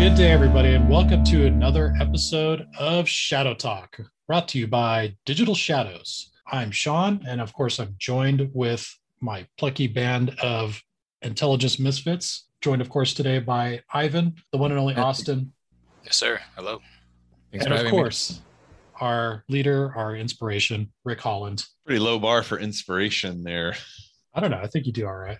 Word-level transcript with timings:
Good 0.00 0.14
day, 0.14 0.30
everybody, 0.30 0.70
and 0.70 0.88
welcome 0.88 1.22
to 1.24 1.44
another 1.44 1.94
episode 2.00 2.66
of 2.78 3.06
Shadow 3.06 3.52
Talk, 3.52 4.00
brought 4.26 4.48
to 4.48 4.58
you 4.58 4.66
by 4.66 5.14
Digital 5.26 5.54
Shadows. 5.54 6.30
I'm 6.50 6.70
Sean, 6.70 7.22
and 7.28 7.38
of 7.38 7.52
course, 7.52 7.78
I'm 7.78 7.94
joined 7.98 8.48
with 8.54 8.98
my 9.20 9.46
plucky 9.58 9.86
band 9.88 10.30
of 10.42 10.82
intelligence 11.20 11.78
misfits, 11.78 12.46
joined, 12.62 12.80
of 12.80 12.88
course, 12.88 13.12
today 13.12 13.40
by 13.40 13.82
Ivan, 13.92 14.36
the 14.52 14.56
one 14.56 14.70
and 14.70 14.80
only 14.80 14.94
Austin. 14.94 15.52
Yes, 16.02 16.16
sir. 16.16 16.40
Hello. 16.56 16.80
Thanks 17.50 17.66
and 17.66 17.74
of 17.74 17.86
course, 17.90 18.38
me. 18.38 18.44
our 19.02 19.44
leader, 19.50 19.92
our 19.94 20.16
inspiration, 20.16 20.90
Rick 21.04 21.20
Holland. 21.20 21.66
Pretty 21.84 22.00
low 22.00 22.18
bar 22.18 22.42
for 22.42 22.58
inspiration 22.58 23.44
there. 23.44 23.74
I 24.32 24.40
don't 24.40 24.50
know. 24.50 24.60
I 24.62 24.66
think 24.66 24.86
you 24.86 24.94
do 24.94 25.06
all 25.06 25.14
right. 25.14 25.38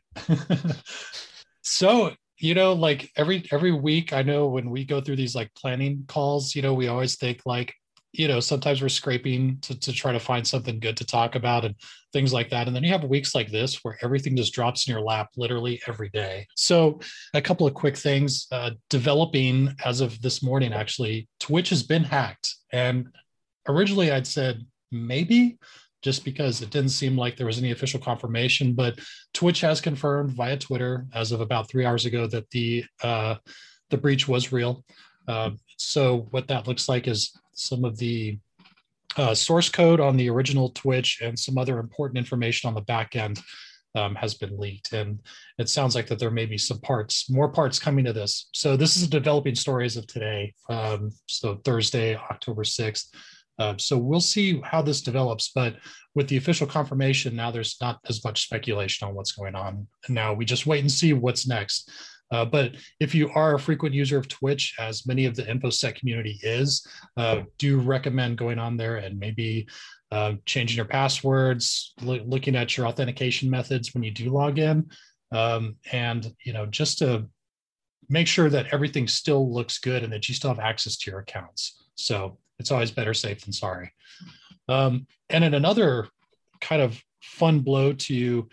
so, 1.63 2.13
you 2.41 2.55
know, 2.55 2.73
like 2.73 3.11
every 3.17 3.45
every 3.53 3.73
week, 3.73 4.13
I 4.13 4.23
know 4.23 4.49
when 4.49 4.71
we 4.71 4.85
go 4.85 5.01
through 5.01 5.17
these 5.17 5.35
like 5.35 5.55
planning 5.55 6.05
calls, 6.09 6.55
you 6.55 6.63
know, 6.63 6.73
we 6.73 6.89
always 6.89 7.17
think 7.17 7.43
like, 7.45 7.75
you 8.13 8.29
know, 8.29 8.41
sometimes 8.41 8.81
we're 8.81 8.89
scraping 8.89 9.59
to, 9.61 9.79
to 9.79 9.93
try 9.93 10.13
to 10.13 10.19
find 10.19 10.47
something 10.47 10.81
good 10.81 10.97
to 10.97 11.05
talk 11.05 11.35
about 11.35 11.67
and 11.67 11.75
things 12.13 12.33
like 12.33 12.49
that. 12.51 12.67
And 12.67 12.75
then 12.75 12.83
you 12.83 12.91
have 12.93 13.05
weeks 13.05 13.35
like 13.35 13.51
this 13.51 13.85
where 13.85 13.99
everything 14.03 14.37
just 14.37 14.55
drops 14.55 14.89
in 14.89 14.93
your 14.93 15.03
lap 15.03 15.29
literally 15.37 15.81
every 15.87 16.09
day. 16.09 16.47
So, 16.57 17.01
a 17.35 17.43
couple 17.43 17.67
of 17.67 17.75
quick 17.75 17.97
things 17.97 18.47
uh, 18.51 18.71
developing 18.89 19.75
as 19.85 20.01
of 20.01 20.21
this 20.23 20.43
morning, 20.43 20.73
actually, 20.73 21.29
Twitch 21.41 21.69
has 21.69 21.83
been 21.83 22.05
hacked. 22.05 22.57
And 22.73 23.09
originally 23.69 24.11
I'd 24.11 24.27
said 24.27 24.65
maybe 24.91 25.59
just 26.03 26.25
because 26.25 26.63
it 26.63 26.71
didn't 26.71 26.91
seem 26.91 27.17
like 27.17 27.37
there 27.37 27.47
was 27.47 27.59
any 27.59 27.73
official 27.73 28.01
confirmation, 28.01 28.73
but 28.73 28.99
Twitch 29.35 29.61
has 29.61 29.81
confirmed 29.81 30.33
via 30.33 30.57
Twitter 30.57 31.07
as 31.15 31.33
of 31.33 31.41
about 31.41 31.69
three 31.69 31.85
hours 31.85 32.07
ago 32.07 32.27
that 32.27 32.51
the 32.51 32.85
uh, 33.03 33.37
the 33.91 33.99
breach 33.99 34.29
was 34.29 34.53
real. 34.53 34.85
Uh, 35.29 35.51
so 35.77 36.29
what 36.31 36.49
that 36.49 36.67
looks 36.67 36.89
like 36.89 37.07
is 37.07 37.37
some 37.53 37.85
of 37.85 37.99
the 37.99 38.39
uh, 39.17 39.35
source 39.35 39.69
code 39.69 40.01
on 40.01 40.17
the 40.17 40.31
original 40.31 40.71
Twitch 40.71 41.21
and 41.21 41.39
some 41.39 41.59
other 41.59 41.79
important 41.79 42.19
information 42.19 42.69
on 42.69 42.75
the 42.75 42.81
back 42.81 43.17
end 43.17 43.41
um, 43.95 44.15
has 44.15 44.35
been 44.35 44.59
leaked. 44.59 44.93
And 44.93 45.21
it 45.59 45.69
sounds 45.69 45.95
like 45.95 46.07
that 46.09 46.19
there 46.19 46.31
may 46.31 46.47
be 46.47 46.59
some 46.59 46.79
parts, 46.81 47.29
more 47.29 47.49
parts 47.49 47.79
coming 47.79 48.05
to 48.05 48.13
this. 48.13 48.49
So 48.53 48.77
this 48.77 48.97
is 48.97 49.03
a 49.03 49.11
developing 49.11 49.55
story 49.55 49.85
as 49.85 49.97
of 49.97 50.07
today. 50.07 50.55
Um, 50.69 51.11
so 51.27 51.57
Thursday, 51.65 52.17
October 52.17 52.63
6th. 52.63 53.09
Uh, 53.61 53.75
so 53.77 53.99
we'll 53.99 54.21
see 54.21 54.61
how 54.65 54.81
this 54.81 55.03
develops. 55.03 55.51
But 55.55 55.77
with 56.15 56.29
the 56.29 56.39
official 56.39 56.67
confirmation, 56.67 57.37
now 57.37 57.51
there's 57.51 57.77
not 57.81 58.01
as 58.09 58.25
much 58.25 58.45
speculation 58.45 59.07
on 59.07 59.15
what's 59.15 59.33
going 59.33 59.55
on. 59.55 59.87
Now 60.09 60.33
we 60.33 60.45
just 60.47 60.67
wait 60.67 60.81
and 60.81 60.91
see 60.91 61.13
what's 61.13 61.47
next. 61.47 61.91
Uh, 62.33 62.45
but 62.45 62.77
if 63.01 63.15
you 63.15 63.29
are 63.35 63.55
a 63.55 63.59
frequent 63.59 63.95
user 63.95 64.17
of 64.17 64.29
Twitch, 64.29 64.75
as 64.79 65.07
many 65.07 65.27
of 65.27 65.37
the 65.37 65.43
InfoSec 65.43 65.97
community 65.97 66.39
is, 66.43 66.87
uh, 67.17 67.43
do 67.59 67.81
recommend 67.81 68.39
going 68.39 68.59
on 68.59 68.77
there 68.77 68.97
and 68.97 69.19
maybe 69.19 69.69
uh, 70.11 70.35
changing 70.47 70.77
your 70.77 70.87
passwords, 70.87 71.93
lo- 72.01 72.23
looking 72.25 72.57
at 72.57 72.77
your 72.77 72.87
authentication 72.87 73.51
methods 73.51 73.93
when 73.93 74.03
you 74.03 74.11
do 74.11 74.31
log 74.31 74.59
in, 74.59 74.89
um, 75.33 75.77
and 75.93 76.33
you 76.45 76.53
know 76.53 76.67
just 76.67 76.99
to 76.99 77.27
make 78.09 78.27
sure 78.27 78.51
that 78.51 78.73
everything 78.73 79.07
still 79.07 79.53
looks 79.53 79.79
good 79.79 80.03
and 80.03 80.13
that 80.13 80.29
you 80.29 80.35
still 80.35 80.51
have 80.51 80.59
access 80.59 80.97
to 80.97 81.11
your 81.11 81.21
accounts. 81.21 81.85
So 81.95 82.39
it's 82.61 82.71
always 82.71 82.91
better 82.91 83.15
safe 83.15 83.41
than 83.41 83.53
sorry. 83.53 83.93
Um, 84.69 85.07
and 85.29 85.43
in 85.43 85.55
another 85.55 86.09
kind 86.61 86.83
of 86.83 87.03
fun 87.23 87.61
blow 87.61 87.93
to 87.93 88.49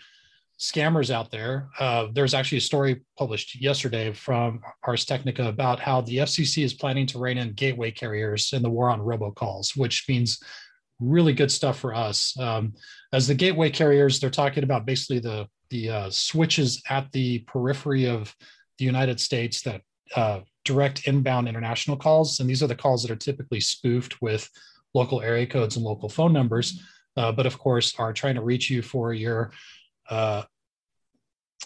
scammers 0.58 1.10
out 1.10 1.30
there. 1.30 1.68
Uh, 1.78 2.08
there's 2.12 2.34
actually 2.34 2.58
a 2.58 2.62
story 2.62 3.02
published 3.16 3.60
yesterday 3.60 4.12
from 4.12 4.60
Ars 4.82 5.04
Technica 5.04 5.46
about 5.46 5.78
how 5.78 6.00
the 6.00 6.18
FCC 6.18 6.64
is 6.64 6.74
planning 6.74 7.06
to 7.06 7.18
rein 7.18 7.38
in 7.38 7.52
gateway 7.52 7.92
carriers 7.92 8.52
in 8.52 8.62
the 8.62 8.70
war 8.70 8.90
on 8.90 9.00
robocalls, 9.00 9.76
which 9.76 10.06
means 10.08 10.40
really 11.00 11.32
good 11.32 11.52
stuff 11.52 11.78
for 11.78 11.94
us. 11.94 12.36
Um, 12.40 12.74
as 13.12 13.28
the 13.28 13.34
gateway 13.34 13.70
carriers, 13.70 14.18
they're 14.18 14.30
talking 14.30 14.64
about 14.64 14.86
basically 14.86 15.20
the 15.20 15.46
the 15.70 15.90
uh, 15.90 16.10
switches 16.10 16.82
at 16.88 17.12
the 17.12 17.40
periphery 17.40 18.06
of 18.06 18.34
the 18.78 18.84
United 18.86 19.20
States 19.20 19.60
that 19.62 19.82
uh, 20.16 20.40
direct 20.68 21.08
inbound 21.08 21.48
international 21.48 21.96
calls, 21.96 22.40
and 22.40 22.48
these 22.48 22.62
are 22.62 22.66
the 22.66 22.76
calls 22.76 23.02
that 23.02 23.10
are 23.10 23.16
typically 23.16 23.60
spoofed 23.60 24.20
with 24.20 24.48
local 24.94 25.20
area 25.22 25.46
codes 25.46 25.76
and 25.76 25.84
local 25.84 26.08
phone 26.08 26.32
numbers. 26.32 26.80
Uh, 27.16 27.32
but 27.32 27.46
of 27.46 27.58
course, 27.58 27.94
are 27.98 28.12
trying 28.12 28.36
to 28.36 28.42
reach 28.42 28.70
you 28.70 28.82
for 28.82 29.12
your 29.12 29.50
uh, 30.10 30.42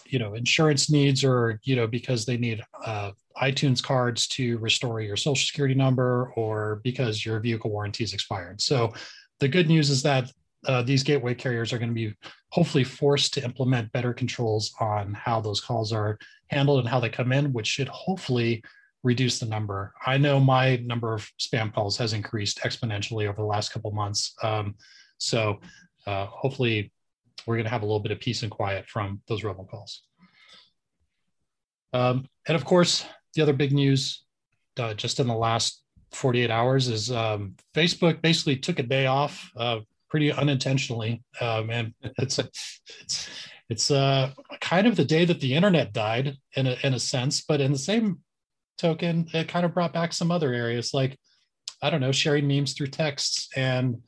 you 0.07 0.19
know 0.19 0.33
insurance 0.33 0.89
needs 0.89 1.23
or 1.23 1.59
you 1.63 1.75
know 1.75 1.87
because 1.87 2.25
they 2.25 2.37
need 2.37 2.61
uh, 2.85 3.11
itunes 3.41 3.81
cards 3.81 4.27
to 4.27 4.57
restore 4.59 5.01
your 5.01 5.17
social 5.17 5.45
security 5.45 5.75
number 5.75 6.31
or 6.35 6.81
because 6.83 7.25
your 7.25 7.39
vehicle 7.39 7.71
warranty 7.71 8.03
is 8.03 8.13
expired 8.13 8.61
so 8.61 8.93
the 9.39 9.47
good 9.47 9.67
news 9.67 9.89
is 9.89 10.03
that 10.03 10.31
uh, 10.67 10.81
these 10.81 11.03
gateway 11.03 11.33
carriers 11.33 11.73
are 11.73 11.77
going 11.77 11.89
to 11.89 11.95
be 11.95 12.13
hopefully 12.49 12.83
forced 12.83 13.33
to 13.33 13.43
implement 13.43 13.91
better 13.91 14.13
controls 14.13 14.73
on 14.79 15.13
how 15.13 15.41
those 15.41 15.59
calls 15.59 15.91
are 15.91 16.17
handled 16.47 16.79
and 16.79 16.87
how 16.87 16.99
they 16.99 17.09
come 17.09 17.31
in 17.31 17.53
which 17.53 17.67
should 17.67 17.89
hopefully 17.89 18.63
reduce 19.03 19.39
the 19.39 19.45
number 19.45 19.93
i 20.05 20.17
know 20.17 20.39
my 20.39 20.77
number 20.77 21.13
of 21.13 21.29
spam 21.39 21.73
calls 21.73 21.97
has 21.97 22.13
increased 22.13 22.59
exponentially 22.61 23.27
over 23.27 23.41
the 23.41 23.47
last 23.47 23.69
couple 23.69 23.91
months 23.91 24.33
um, 24.43 24.75
so 25.17 25.59
uh, 26.05 26.25
hopefully 26.25 26.91
we're 27.45 27.55
going 27.55 27.65
to 27.65 27.71
have 27.71 27.81
a 27.81 27.85
little 27.85 27.99
bit 27.99 28.11
of 28.11 28.19
peace 28.19 28.43
and 28.43 28.51
quiet 28.51 28.87
from 28.87 29.21
those 29.27 29.41
robocalls. 29.41 29.99
Um, 31.93 32.27
and 32.47 32.55
of 32.55 32.65
course, 32.65 33.05
the 33.35 33.41
other 33.41 33.53
big 33.53 33.71
news 33.71 34.23
uh, 34.77 34.93
just 34.93 35.19
in 35.19 35.27
the 35.27 35.35
last 35.35 35.83
48 36.11 36.49
hours 36.49 36.87
is 36.87 37.11
um, 37.11 37.55
Facebook 37.75 38.21
basically 38.21 38.57
took 38.57 38.79
a 38.79 38.83
day 38.83 39.05
off 39.05 39.51
uh, 39.57 39.79
pretty 40.09 40.31
unintentionally. 40.31 41.23
Um, 41.41 41.69
and 41.69 41.93
it's, 42.17 42.39
it's, 42.39 43.29
it's 43.69 43.91
uh, 43.91 44.31
kind 44.61 44.87
of 44.87 44.95
the 44.95 45.05
day 45.05 45.25
that 45.25 45.39
the 45.39 45.53
internet 45.53 45.93
died 45.93 46.37
in 46.55 46.67
a, 46.67 46.77
in 46.83 46.93
a 46.93 46.99
sense, 46.99 47.41
but 47.41 47.61
in 47.61 47.71
the 47.71 47.77
same 47.77 48.19
token, 48.77 49.27
it 49.33 49.47
kind 49.47 49.65
of 49.65 49.73
brought 49.73 49.93
back 49.93 50.13
some 50.13 50.31
other 50.31 50.53
areas 50.53 50.93
like, 50.93 51.17
I 51.81 51.89
don't 51.89 52.01
know, 52.01 52.11
sharing 52.11 52.47
memes 52.47 52.73
through 52.73 52.87
texts 52.87 53.49
and 53.55 54.01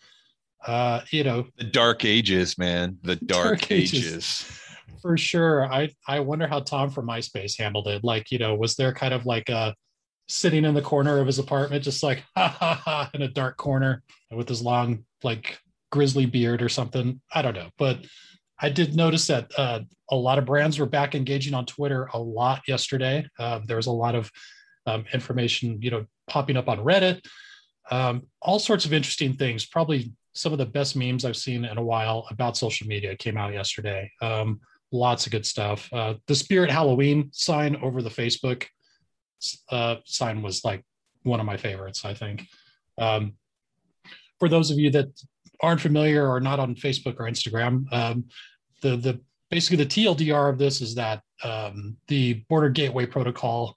uh, 0.65 1.01
you 1.11 1.23
know, 1.23 1.45
the 1.57 1.63
dark 1.63 2.05
ages, 2.05 2.57
man, 2.57 2.97
the 3.03 3.15
dark, 3.25 3.59
dark 3.59 3.71
ages. 3.71 4.05
ages. 4.05 4.59
For 5.01 5.17
sure. 5.17 5.71
I 5.71 5.89
I 6.07 6.19
wonder 6.19 6.47
how 6.47 6.61
Tom 6.61 6.89
from 6.89 7.07
MySpace 7.07 7.59
handled 7.59 7.87
it. 7.87 8.03
Like, 8.03 8.31
you 8.31 8.39
know, 8.39 8.55
was 8.55 8.75
there 8.75 8.91
kind 8.91 9.13
of 9.13 9.25
like 9.25 9.49
a 9.49 9.75
sitting 10.27 10.65
in 10.65 10.73
the 10.73 10.81
corner 10.81 11.19
of 11.19 11.27
his 11.27 11.37
apartment, 11.37 11.83
just 11.83 12.01
like 12.01 12.23
ha 12.35 12.47
ha 12.47 12.73
ha 12.83 13.09
in 13.13 13.21
a 13.21 13.27
dark 13.27 13.57
corner 13.57 14.01
with 14.31 14.49
his 14.49 14.63
long 14.63 15.05
like 15.23 15.59
grizzly 15.91 16.25
beard 16.25 16.63
or 16.63 16.69
something? 16.69 17.21
I 17.31 17.43
don't 17.43 17.53
know, 17.53 17.69
but 17.77 17.99
I 18.59 18.69
did 18.69 18.95
notice 18.95 19.27
that 19.27 19.51
uh, 19.57 19.81
a 20.09 20.16
lot 20.16 20.38
of 20.38 20.45
brands 20.45 20.79
were 20.79 20.85
back 20.85 21.16
engaging 21.16 21.53
on 21.53 21.66
Twitter 21.66 22.09
a 22.13 22.19
lot 22.19 22.61
yesterday. 22.67 23.27
Um, 23.39 23.66
there 23.66 23.77
was 23.77 23.88
a 23.88 23.91
lot 23.91 24.16
of 24.16 24.31
um, 24.85 25.05
information, 25.13 25.81
you 25.81 25.91
know, 25.91 26.05
popping 26.27 26.57
up 26.57 26.69
on 26.69 26.79
Reddit. 26.79 27.25
Um, 27.91 28.23
all 28.41 28.59
sorts 28.59 28.85
of 28.85 28.93
interesting 28.93 29.33
things. 29.33 29.66
Probably 29.66 30.13
some 30.33 30.51
of 30.51 30.57
the 30.57 30.66
best 30.66 30.95
memes 30.95 31.25
I've 31.25 31.38
seen 31.38 31.66
in 31.66 31.77
a 31.77 31.83
while 31.83 32.27
about 32.29 32.57
social 32.57 32.88
media 32.88 33.16
came 33.16 33.38
out 33.38 33.53
yesterday. 33.53 34.11
Um, 34.21 34.59
lots 34.91 35.25
of 35.25 35.31
good 35.31 35.45
stuff. 35.45 35.89
Uh, 35.91 36.16
the 36.27 36.35
Spirit 36.35 36.72
Halloween 36.72 37.29
sign 37.31 37.75
over 37.77 38.01
the 38.01 38.09
Facebook 38.09 38.66
uh, 39.69 39.97
sign 40.05 40.41
was 40.41 40.63
like 40.63 40.83
one 41.23 41.39
of 41.39 41.45
my 41.45 41.57
favorites, 41.57 42.05
I 42.05 42.13
think. 42.13 42.45
Um, 42.97 43.33
for 44.39 44.49
those 44.49 44.72
of 44.72 44.77
you 44.77 44.91
that 44.91 45.07
aren't 45.61 45.81
familiar 45.81 46.27
or 46.27 46.39
not 46.39 46.59
on 46.59 46.75
Facebook 46.75 47.16
or 47.19 47.29
Instagram, 47.29 47.91
um, 47.93 48.25
the 48.81 48.97
the 48.97 49.22
basically 49.49 49.78
the 49.78 49.85
TLDR 49.85 50.49
of 50.49 50.57
this 50.57 50.81
is 50.81 50.96
that 50.96 51.22
um, 51.43 51.97
the 52.07 52.34
Border 52.49 52.69
Gateway 52.69 53.05
Protocol 53.05 53.75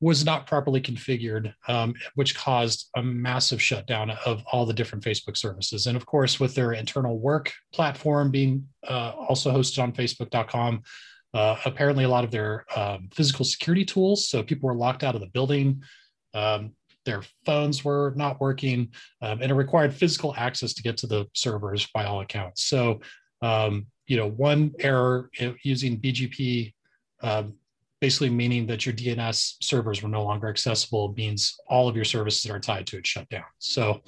was 0.00 0.24
not 0.24 0.48
properly 0.48 0.80
configured, 0.80 1.54
um, 1.68 1.94
which 2.16 2.34
caused 2.34 2.90
a 2.96 3.02
massive 3.02 3.62
shutdown 3.62 4.10
of 4.26 4.42
all 4.50 4.66
the 4.66 4.74
different 4.74 5.04
Facebook 5.04 5.36
services. 5.36 5.86
And 5.86 5.96
of 5.96 6.04
course, 6.06 6.40
with 6.40 6.56
their 6.56 6.72
internal 6.72 7.20
work 7.20 7.52
platform 7.72 8.32
being 8.32 8.66
uh, 8.86 9.12
also 9.28 9.52
hosted 9.52 9.80
on 9.80 9.92
Facebook.com, 9.92 10.82
uh, 11.34 11.56
apparently 11.64 12.02
a 12.02 12.08
lot 12.08 12.24
of 12.24 12.32
their 12.32 12.64
um, 12.76 13.08
physical 13.12 13.44
security 13.44 13.84
tools, 13.84 14.28
so 14.28 14.42
people 14.42 14.66
were 14.66 14.74
locked 14.74 15.04
out 15.04 15.14
of 15.14 15.20
the 15.20 15.28
building. 15.28 15.82
Um, 16.34 16.72
their 17.04 17.22
phones 17.44 17.84
were 17.84 18.12
not 18.16 18.40
working, 18.40 18.88
um, 19.20 19.42
and 19.42 19.50
it 19.50 19.54
required 19.54 19.94
physical 19.94 20.34
access 20.36 20.72
to 20.74 20.82
get 20.82 20.96
to 20.98 21.06
the 21.06 21.26
servers 21.34 21.88
by 21.94 22.04
all 22.04 22.20
accounts. 22.20 22.64
So, 22.64 23.00
um, 23.40 23.86
you 24.06 24.16
know, 24.16 24.28
one 24.28 24.72
error 24.78 25.30
using 25.62 26.00
BGP 26.00 26.72
um, 27.22 27.54
basically 28.00 28.30
meaning 28.30 28.66
that 28.66 28.84
your 28.84 28.94
DNS 28.94 29.54
servers 29.62 30.02
were 30.02 30.08
no 30.08 30.24
longer 30.24 30.48
accessible 30.48 31.14
means 31.16 31.54
all 31.68 31.88
of 31.88 31.94
your 31.94 32.04
services 32.04 32.42
that 32.42 32.52
are 32.52 32.58
tied 32.58 32.84
to 32.84 32.98
it 32.98 33.06
shut 33.06 33.28
down. 33.28 33.44
So 33.58 34.02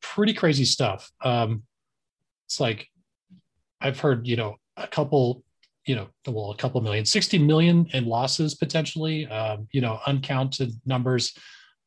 pretty 0.00 0.32
crazy 0.32 0.64
stuff. 0.64 1.10
Um, 1.24 1.64
it's 2.46 2.60
like 2.60 2.88
I've 3.80 3.98
heard, 3.98 4.28
you 4.28 4.36
know, 4.36 4.56
a 4.76 4.86
couple 4.86 5.42
you 5.86 5.96
know, 5.96 6.08
well, 6.28 6.52
a 6.52 6.56
couple 6.56 6.80
million, 6.82 7.04
60 7.04 7.38
million 7.38 7.86
in 7.92 8.04
losses 8.04 8.54
potentially, 8.54 9.26
um, 9.26 9.66
you 9.72 9.80
know, 9.80 9.98
uncounted 10.06 10.72
numbers 10.86 11.36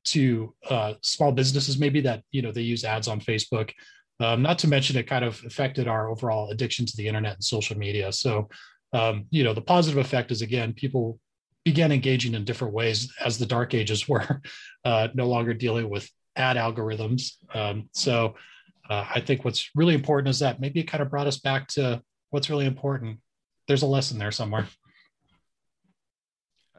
to 0.06 0.54
uh, 0.70 0.94
small 1.02 1.32
businesses 1.32 1.80
maybe 1.80 2.02
that, 2.02 2.24
you 2.32 2.42
know, 2.42 2.52
they 2.52 2.62
use 2.62 2.84
ads 2.84 3.08
on 3.08 3.20
Facebook. 3.20 3.72
Um, 4.20 4.42
not 4.42 4.60
to 4.60 4.68
mention 4.68 4.96
it 4.98 5.08
kind 5.08 5.26
of 5.26 5.44
affected 5.46 5.88
our 5.88 6.10
overall 6.10 6.50
addiction 6.50 6.86
to 6.86 6.98
the 6.98 7.08
internet 7.08 7.36
and 7.36 7.44
social 7.44 7.78
media. 7.78 8.12
So, 8.12 8.50
um, 8.94 9.26
you 9.32 9.44
know, 9.44 9.54
the 9.54 9.62
positive 9.62 9.98
effect 9.98 10.32
is 10.32 10.42
again, 10.42 10.74
people 10.74 11.20
began 11.66 11.92
engaging 11.92 12.34
in 12.34 12.44
different 12.44 12.74
ways 12.74 13.12
as 13.24 13.38
the 13.38 13.46
dark 13.46 13.74
ages 13.74 14.08
were 14.10 14.42
uh, 14.86 15.08
no 15.14 15.28
longer 15.28 15.54
dealing 15.54 15.90
with 15.90 16.10
ad 16.36 16.58
algorithms. 16.58 17.34
Um, 17.54 17.90
so 17.94 18.36
uh, 18.90 19.06
I 19.14 19.22
think 19.22 19.46
what's 19.46 19.70
really 19.76 19.96
important 19.96 20.30
is 20.30 20.40
that 20.40 20.60
maybe 20.60 20.80
it 20.80 20.88
kind 20.88 21.02
of 21.02 21.10
brought 21.10 21.28
us 21.28 21.40
back 21.40 21.68
to 21.70 22.02
what's 22.30 22.50
really 22.50 22.66
important. 22.66 23.20
There's 23.68 23.84
a 23.84 23.88
lesson 23.88 24.20
there 24.20 24.32
somewhere. 24.32 24.68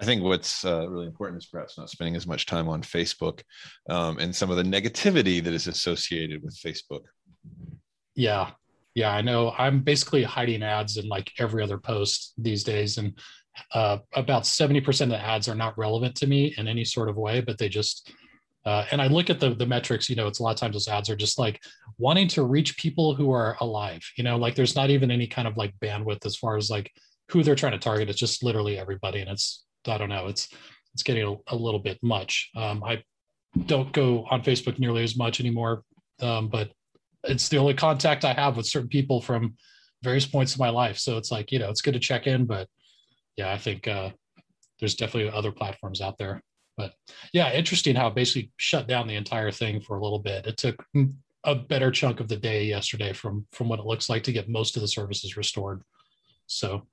I 0.00 0.04
think 0.04 0.22
what's 0.22 0.64
uh, 0.64 0.88
really 0.88 1.06
important 1.06 1.42
is 1.42 1.46
perhaps 1.46 1.78
not 1.78 1.88
spending 1.88 2.16
as 2.16 2.26
much 2.26 2.46
time 2.46 2.68
on 2.68 2.82
Facebook 2.82 3.42
um, 3.88 4.18
and 4.18 4.34
some 4.34 4.50
of 4.50 4.56
the 4.56 4.62
negativity 4.62 5.42
that 5.42 5.52
is 5.52 5.66
associated 5.68 6.42
with 6.42 6.56
Facebook. 6.56 7.02
Yeah. 8.14 8.50
Yeah. 8.94 9.12
I 9.12 9.22
know. 9.22 9.52
I'm 9.56 9.80
basically 9.80 10.24
hiding 10.24 10.62
ads 10.62 10.96
in 10.96 11.08
like 11.08 11.30
every 11.38 11.62
other 11.62 11.78
post 11.78 12.32
these 12.38 12.64
days. 12.64 12.98
And 12.98 13.16
uh, 13.72 13.98
about 14.14 14.42
70% 14.42 15.02
of 15.02 15.08
the 15.10 15.20
ads 15.20 15.48
are 15.48 15.54
not 15.54 15.78
relevant 15.78 16.16
to 16.16 16.26
me 16.26 16.54
in 16.58 16.66
any 16.66 16.84
sort 16.84 17.08
of 17.08 17.16
way, 17.16 17.40
but 17.40 17.58
they 17.58 17.68
just, 17.68 18.12
uh, 18.64 18.86
and 18.90 19.00
I 19.00 19.08
look 19.08 19.28
at 19.28 19.40
the 19.40 19.54
the 19.54 19.66
metrics. 19.66 20.08
You 20.08 20.16
know, 20.16 20.26
it's 20.26 20.38
a 20.38 20.42
lot 20.42 20.52
of 20.52 20.56
times 20.56 20.74
those 20.74 20.88
ads 20.88 21.10
are 21.10 21.16
just 21.16 21.38
like 21.38 21.62
wanting 21.98 22.28
to 22.28 22.44
reach 22.44 22.78
people 22.78 23.14
who 23.14 23.30
are 23.30 23.56
alive. 23.60 24.00
You 24.16 24.24
know, 24.24 24.38
like 24.38 24.54
there's 24.54 24.74
not 24.74 24.88
even 24.88 25.10
any 25.10 25.26
kind 25.26 25.46
of 25.46 25.58
like 25.58 25.74
bandwidth 25.80 26.24
as 26.24 26.36
far 26.36 26.56
as 26.56 26.70
like 26.70 26.90
who 27.30 27.42
they're 27.42 27.54
trying 27.54 27.72
to 27.72 27.78
target. 27.78 28.08
It's 28.08 28.18
just 28.18 28.42
literally 28.42 28.78
everybody, 28.78 29.20
and 29.20 29.28
it's 29.28 29.64
I 29.86 29.98
don't 29.98 30.08
know. 30.08 30.26
It's 30.26 30.48
it's 30.92 31.02
getting 31.02 31.26
a, 31.26 31.54
a 31.54 31.56
little 31.56 31.80
bit 31.80 31.98
much. 32.02 32.50
Um, 32.56 32.82
I 32.84 33.02
don't 33.66 33.92
go 33.92 34.26
on 34.30 34.42
Facebook 34.42 34.78
nearly 34.78 35.02
as 35.02 35.16
much 35.16 35.40
anymore, 35.40 35.82
um, 36.20 36.48
but 36.48 36.70
it's 37.24 37.48
the 37.48 37.58
only 37.58 37.74
contact 37.74 38.24
I 38.24 38.32
have 38.32 38.56
with 38.56 38.66
certain 38.66 38.88
people 38.88 39.20
from 39.20 39.54
various 40.02 40.26
points 40.26 40.52
of 40.54 40.60
my 40.60 40.70
life. 40.70 40.98
So 40.98 41.16
it's 41.16 41.30
like 41.30 41.50
you 41.52 41.58
know, 41.58 41.70
it's 41.70 41.80
good 41.80 41.94
to 41.94 42.00
check 42.00 42.26
in, 42.26 42.44
but 42.46 42.68
yeah, 43.36 43.52
I 43.52 43.58
think 43.58 43.88
uh, 43.88 44.10
there's 44.78 44.94
definitely 44.94 45.30
other 45.30 45.52
platforms 45.52 46.00
out 46.00 46.18
there. 46.18 46.42
But 46.76 46.92
yeah, 47.32 47.52
interesting 47.52 47.94
how 47.94 48.08
it 48.08 48.14
basically 48.14 48.50
shut 48.56 48.88
down 48.88 49.06
the 49.06 49.14
entire 49.14 49.50
thing 49.50 49.80
for 49.80 49.96
a 49.96 50.02
little 50.02 50.18
bit. 50.18 50.46
It 50.46 50.56
took 50.56 50.84
a 51.44 51.54
better 51.54 51.90
chunk 51.90 52.20
of 52.20 52.28
the 52.28 52.36
day 52.36 52.64
yesterday 52.64 53.12
from 53.12 53.46
from 53.52 53.68
what 53.68 53.78
it 53.78 53.86
looks 53.86 54.08
like 54.08 54.22
to 54.24 54.32
get 54.32 54.48
most 54.48 54.76
of 54.76 54.82
the 54.82 54.88
services 54.88 55.36
restored. 55.36 55.82
So 56.46 56.86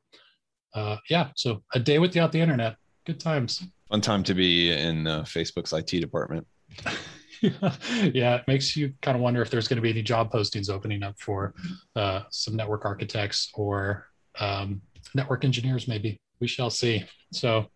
uh, 0.74 0.98
yeah, 1.10 1.30
so 1.36 1.64
a 1.74 1.80
day 1.80 2.00
without 2.00 2.32
the 2.32 2.40
internet, 2.40 2.76
good 3.06 3.20
times. 3.20 3.64
Fun 3.90 4.02
time 4.02 4.24
to 4.24 4.34
be 4.34 4.72
in 4.72 5.08
uh, 5.08 5.22
Facebook's 5.24 5.74
IT 5.74 6.00
department. 6.00 6.48
yeah, 7.42 8.36
it 8.36 8.48
makes 8.48 8.78
you 8.78 8.94
kind 9.02 9.16
of 9.16 9.22
wonder 9.22 9.42
if 9.42 9.50
there's 9.50 9.68
going 9.68 9.78
to 9.78 9.82
be 9.82 9.90
any 9.90 10.02
job 10.02 10.32
postings 10.32 10.70
opening 10.70 11.04
up 11.04 11.20
for 11.20 11.54
uh, 11.96 12.22
some 12.30 12.56
network 12.56 12.86
architects 12.86 13.52
or 13.54 14.08
um, 14.40 14.82
network 15.14 15.44
engineers. 15.44 15.88
Maybe 15.88 16.22
we 16.40 16.48
shall 16.48 16.70
see. 16.70 17.04
So 17.32 17.68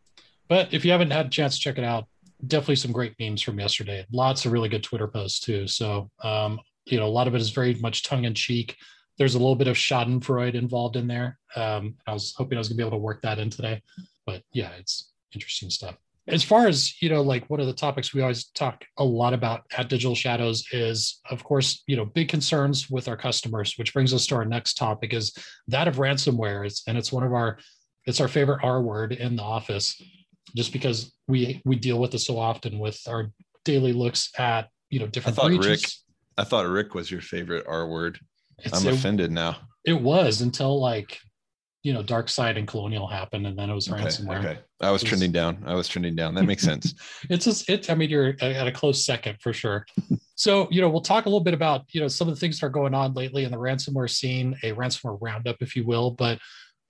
but 0.47 0.73
if 0.73 0.85
you 0.85 0.91
haven't 0.91 1.11
had 1.11 1.27
a 1.27 1.29
chance 1.29 1.55
to 1.55 1.61
check 1.61 1.77
it 1.77 1.83
out, 1.83 2.07
definitely 2.47 2.75
some 2.75 2.91
great 2.91 3.15
memes 3.19 3.41
from 3.41 3.59
yesterday. 3.59 4.05
Lots 4.11 4.45
of 4.45 4.51
really 4.51 4.69
good 4.69 4.83
Twitter 4.83 5.07
posts 5.07 5.39
too. 5.39 5.67
So 5.67 6.09
um, 6.23 6.59
you 6.85 6.99
know, 6.99 7.05
a 7.05 7.09
lot 7.09 7.27
of 7.27 7.33
it 7.33 7.41
is 7.41 7.49
very 7.49 7.73
much 7.75 8.03
tongue 8.03 8.25
in 8.25 8.33
cheek. 8.33 8.75
There's 9.17 9.35
a 9.35 9.39
little 9.39 9.55
bit 9.55 9.67
of 9.67 9.75
Schadenfreude 9.75 10.55
involved 10.55 10.97
in 10.97 11.07
there. 11.07 11.39
Um, 11.55 11.95
I 12.05 12.13
was 12.13 12.33
hoping 12.37 12.57
I 12.57 12.59
was 12.59 12.67
gonna 12.67 12.77
be 12.77 12.83
able 12.83 12.97
to 12.97 12.97
work 12.97 13.21
that 13.21 13.39
in 13.39 13.49
today, 13.49 13.81
but 14.25 14.43
yeah, 14.51 14.71
it's 14.77 15.11
interesting 15.35 15.69
stuff. 15.69 15.95
As 16.27 16.43
far 16.43 16.67
as 16.67 16.99
you 17.03 17.09
know, 17.09 17.21
like 17.21 17.47
one 17.51 17.59
of 17.59 17.67
the 17.67 17.73
topics 17.73 18.11
we 18.11 18.23
always 18.23 18.45
talk 18.45 18.83
a 18.97 19.03
lot 19.03 19.33
about 19.33 19.61
at 19.77 19.89
Digital 19.89 20.15
Shadows 20.15 20.65
is, 20.71 21.19
of 21.29 21.43
course, 21.43 21.83
you 21.85 21.95
know, 21.95 22.05
big 22.05 22.29
concerns 22.29 22.89
with 22.89 23.07
our 23.07 23.17
customers, 23.17 23.75
which 23.77 23.93
brings 23.93 24.11
us 24.11 24.25
to 24.27 24.35
our 24.35 24.45
next 24.45 24.73
topic 24.73 25.13
is 25.13 25.33
that 25.67 25.87
of 25.87 25.97
ransomware. 25.97 26.65
It's, 26.65 26.81
and 26.87 26.97
it's 26.97 27.11
one 27.11 27.23
of 27.23 27.33
our, 27.33 27.59
it's 28.07 28.19
our 28.19 28.27
favorite 28.27 28.61
R 28.63 28.81
word 28.81 29.11
in 29.11 29.35
the 29.35 29.43
office 29.43 30.01
just 30.55 30.71
because 30.71 31.13
we 31.27 31.61
we 31.65 31.75
deal 31.75 31.99
with 31.99 32.13
it 32.13 32.19
so 32.19 32.39
often 32.39 32.79
with 32.79 32.99
our 33.07 33.31
daily 33.63 33.93
looks 33.93 34.31
at 34.37 34.69
you 34.89 34.99
know 34.99 35.07
different 35.07 35.37
I 35.37 35.41
thought 35.41 35.47
breaches. 35.47 35.81
Rick, 35.81 35.91
I 36.37 36.43
thought 36.43 36.67
Rick 36.67 36.93
was 36.93 37.11
your 37.11 37.21
favorite 37.21 37.65
R 37.67 37.87
word. 37.87 38.19
It's, 38.59 38.73
I'm 38.73 38.87
it, 38.87 38.95
offended 38.95 39.31
now. 39.31 39.57
It 39.83 39.99
was 39.99 40.41
until 40.41 40.79
like 40.79 41.19
you 41.85 41.93
know 41.93 42.01
dark 42.01 42.29
side 42.29 42.57
and 42.57 42.67
Colonial 42.67 43.05
happened, 43.05 43.45
and 43.45 43.55
then 43.55 43.69
it 43.69 43.75
was 43.75 43.87
okay, 43.87 44.01
ransomware. 44.01 44.39
Okay, 44.39 44.59
I 44.81 44.89
was, 44.89 45.03
was 45.03 45.09
trending 45.09 45.31
down. 45.31 45.63
I 45.67 45.75
was 45.75 45.87
trending 45.87 46.15
down. 46.15 46.33
That 46.33 46.45
makes 46.45 46.63
sense. 46.71 46.95
it's 47.29 47.45
just 47.45 47.69
it. 47.69 47.91
I 47.91 47.95
mean, 47.95 48.09
you're 48.09 48.33
at 48.41 48.65
a 48.65 48.71
close 48.71 49.05
second 49.05 49.37
for 49.39 49.53
sure. 49.53 49.85
so 50.35 50.67
you 50.71 50.81
know, 50.81 50.89
we'll 50.89 51.01
talk 51.01 51.27
a 51.27 51.29
little 51.29 51.43
bit 51.43 51.53
about 51.53 51.83
you 51.93 52.01
know 52.01 52.07
some 52.07 52.27
of 52.27 52.33
the 52.33 52.39
things 52.39 52.59
that 52.59 52.65
are 52.65 52.71
going 52.71 52.95
on 52.95 53.13
lately 53.13 53.43
in 53.43 53.51
the 53.51 53.57
ransomware 53.57 54.09
scene, 54.09 54.57
a 54.63 54.71
ransomware 54.71 55.19
roundup, 55.21 55.57
if 55.59 55.75
you 55.75 55.85
will. 55.85 56.09
But 56.09 56.39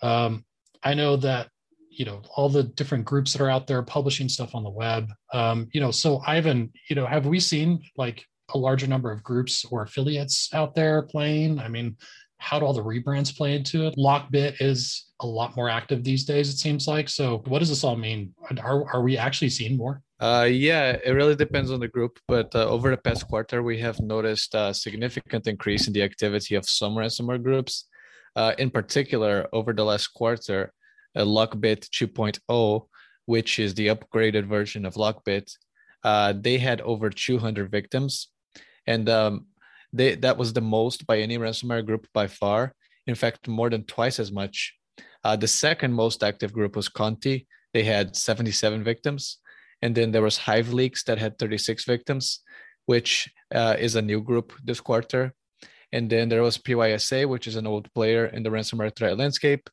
um, 0.01 0.45
I 0.81 0.93
know 0.93 1.17
that 1.17 1.49
you 1.89 2.05
know 2.05 2.21
all 2.37 2.47
the 2.47 2.63
different 2.63 3.03
groups 3.03 3.33
that 3.33 3.41
are 3.41 3.49
out 3.49 3.67
there 3.67 3.83
publishing 3.83 4.29
stuff 4.29 4.55
on 4.55 4.63
the 4.63 4.69
web 4.69 5.09
um, 5.33 5.67
you 5.73 5.79
know 5.79 5.91
so 5.91 6.21
ivan 6.27 6.71
you 6.89 6.95
know 6.95 7.05
have 7.05 7.25
we 7.25 7.39
seen 7.39 7.81
like 7.95 8.25
a 8.53 8.57
larger 8.57 8.85
number 8.85 9.11
of 9.11 9.23
groups 9.23 9.65
or 9.71 9.83
affiliates 9.83 10.53
out 10.53 10.75
there 10.75 11.03
playing 11.03 11.57
i 11.57 11.69
mean 11.69 11.95
how 12.37 12.59
do 12.59 12.65
all 12.65 12.73
the 12.73 12.83
rebrands 12.83 13.35
play 13.35 13.55
into 13.55 13.85
it? 13.87 13.95
Lockbit 13.97 14.55
is 14.59 15.11
a 15.21 15.27
lot 15.27 15.55
more 15.55 15.69
active 15.69 16.03
these 16.03 16.25
days 16.25 16.49
it 16.49 16.57
seems 16.57 16.87
like. 16.87 17.09
So 17.09 17.43
what 17.47 17.59
does 17.59 17.69
this 17.69 17.83
all 17.83 17.95
mean? 17.95 18.33
Are, 18.61 18.85
are 18.93 19.01
we 19.01 19.17
actually 19.17 19.49
seeing 19.49 19.77
more? 19.77 20.01
Uh, 20.19 20.47
yeah, 20.49 20.97
it 21.03 21.11
really 21.11 21.35
depends 21.35 21.71
on 21.71 21.79
the 21.79 21.87
group, 21.87 22.19
but 22.27 22.53
uh, 22.55 22.65
over 22.67 22.89
the 22.89 22.97
past 22.97 23.27
quarter, 23.27 23.61
we 23.63 23.77
have 23.79 23.99
noticed 23.99 24.55
a 24.55 24.73
significant 24.73 25.45
increase 25.45 25.87
in 25.87 25.93
the 25.93 26.03
activity 26.03 26.55
of 26.55 26.67
some 26.69 26.95
ransomware 26.95 27.41
groups. 27.41 27.85
Uh, 28.35 28.53
in 28.57 28.69
particular, 28.69 29.47
over 29.51 29.73
the 29.73 29.83
last 29.83 30.07
quarter, 30.07 30.71
uh, 31.15 31.21
Lockbit 31.21 31.89
2.0, 31.89 32.87
which 33.25 33.59
is 33.59 33.73
the 33.73 33.87
upgraded 33.87 34.45
version 34.45 34.85
of 34.85 34.95
Lockbit, 34.95 35.51
uh, 36.03 36.33
they 36.39 36.57
had 36.59 36.81
over 36.81 37.09
200 37.09 37.69
victims, 37.69 38.29
and 38.87 39.09
um, 39.09 39.47
they 39.95 40.15
that 40.15 40.37
was 40.37 40.53
the 40.53 40.61
most 40.61 41.07
by 41.07 41.19
any 41.19 41.37
ransomware 41.37 41.85
group 41.85 42.07
by 42.13 42.27
far. 42.27 42.73
In 43.07 43.15
fact, 43.15 43.47
more 43.47 43.69
than 43.69 43.83
twice 43.85 44.19
as 44.19 44.31
much. 44.31 44.73
Uh, 45.23 45.35
the 45.35 45.47
second 45.47 45.93
most 45.93 46.23
active 46.23 46.53
group 46.53 46.75
was 46.75 46.89
Conti. 46.89 47.47
They 47.73 47.83
had 47.83 48.15
77 48.15 48.83
victims, 48.83 49.39
and 49.81 49.95
then 49.95 50.11
there 50.11 50.21
was 50.21 50.37
Hive 50.37 50.71
Leaks 50.73 51.03
that 51.03 51.17
had 51.17 51.37
36 51.37 51.85
victims, 51.85 52.41
which 52.85 53.29
uh, 53.53 53.75
is 53.77 53.95
a 53.95 54.01
new 54.01 54.21
group 54.21 54.53
this 54.63 54.79
quarter. 54.79 55.33
And 55.91 56.09
then 56.09 56.29
there 56.29 56.43
was 56.43 56.57
PYSA, 56.57 57.27
which 57.27 57.47
is 57.47 57.55
an 57.55 57.67
old 57.67 57.91
player 57.93 58.25
in 58.25 58.43
the 58.43 58.49
ransomware 58.49 58.95
threat 58.95 59.17
landscape. 59.17 59.69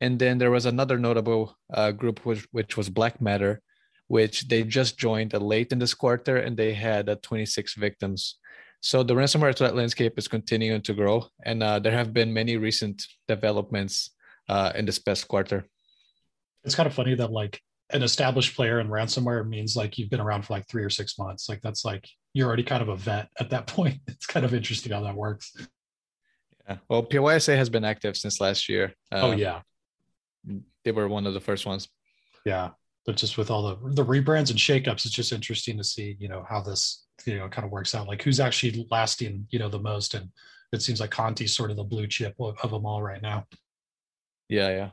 And 0.00 0.18
then 0.18 0.38
there 0.38 0.50
was 0.50 0.66
another 0.66 0.98
notable 0.98 1.56
uh, 1.72 1.92
group, 1.92 2.26
which, 2.26 2.46
which 2.50 2.76
was 2.76 2.90
Black 2.90 3.20
Matter, 3.20 3.62
which 4.08 4.48
they 4.48 4.64
just 4.64 4.98
joined 4.98 5.32
late 5.32 5.72
in 5.72 5.78
this 5.78 5.94
quarter 5.94 6.36
and 6.36 6.56
they 6.56 6.74
had 6.74 7.08
uh, 7.08 7.16
26 7.22 7.74
victims. 7.74 8.38
So 8.82 9.02
the 9.02 9.14
ransomware 9.14 9.56
threat 9.56 9.74
landscape 9.74 10.18
is 10.18 10.28
continuing 10.28 10.82
to 10.82 10.92
grow, 10.92 11.26
and 11.44 11.62
uh, 11.62 11.78
there 11.78 11.92
have 11.92 12.12
been 12.12 12.32
many 12.32 12.58
recent 12.58 13.06
developments 13.26 14.10
uh, 14.48 14.72
in 14.74 14.84
this 14.84 14.98
past 14.98 15.26
quarter. 15.26 15.64
It's 16.64 16.74
kind 16.74 16.86
of 16.86 16.92
funny 16.92 17.14
that 17.14 17.32
like 17.32 17.60
an 17.90 18.02
established 18.02 18.54
player 18.54 18.80
in 18.80 18.88
ransomware 18.88 19.48
means 19.48 19.76
like 19.76 19.96
you've 19.96 20.10
been 20.10 20.20
around 20.20 20.42
for 20.42 20.52
like 20.52 20.68
three 20.68 20.84
or 20.84 20.90
six 20.90 21.18
months. 21.18 21.48
Like 21.48 21.62
that's 21.62 21.84
like 21.84 22.06
you're 22.34 22.46
already 22.46 22.62
kind 22.62 22.82
of 22.82 22.88
a 22.90 22.96
vet 22.96 23.28
at 23.40 23.50
that 23.50 23.66
point. 23.76 24.00
It's 24.06 24.26
kind 24.26 24.44
of 24.44 24.52
interesting 24.52 24.92
how 24.92 25.00
that 25.02 25.14
works. 25.14 25.54
Yeah. 26.68 26.76
Well, 26.88 27.02
PYSA 27.02 27.56
has 27.56 27.70
been 27.70 27.84
active 27.84 28.16
since 28.16 28.40
last 28.40 28.68
year. 28.68 28.94
Uh, 29.10 29.22
oh 29.22 29.32
yeah 29.32 29.62
they 30.84 30.92
were 30.92 31.08
one 31.08 31.26
of 31.26 31.34
the 31.34 31.40
first 31.40 31.66
ones. 31.66 31.88
Yeah, 32.44 32.70
but 33.06 33.16
just 33.16 33.38
with 33.38 33.50
all 33.50 33.62
the 33.62 33.90
the 33.90 34.04
rebrands 34.04 34.50
and 34.50 34.58
shakeups, 34.58 35.04
it's 35.06 35.10
just 35.10 35.32
interesting 35.32 35.76
to 35.78 35.84
see 35.84 36.16
you 36.18 36.28
know 36.28 36.44
how 36.48 36.60
this 36.60 37.06
you 37.26 37.38
know 37.38 37.48
kind 37.48 37.64
of 37.64 37.72
works 37.72 37.94
out. 37.94 38.08
Like 38.08 38.22
who's 38.22 38.40
actually 38.40 38.86
lasting 38.90 39.46
you 39.50 39.58
know 39.58 39.68
the 39.68 39.78
most, 39.78 40.14
and 40.14 40.28
it 40.72 40.82
seems 40.82 41.00
like 41.00 41.10
Conti's 41.10 41.54
sort 41.54 41.70
of 41.70 41.76
the 41.76 41.84
blue 41.84 42.06
chip 42.06 42.34
of, 42.40 42.56
of 42.62 42.70
them 42.70 42.86
all 42.86 43.02
right 43.02 43.22
now. 43.22 43.46
Yeah, 44.48 44.68
yeah. 44.70 44.90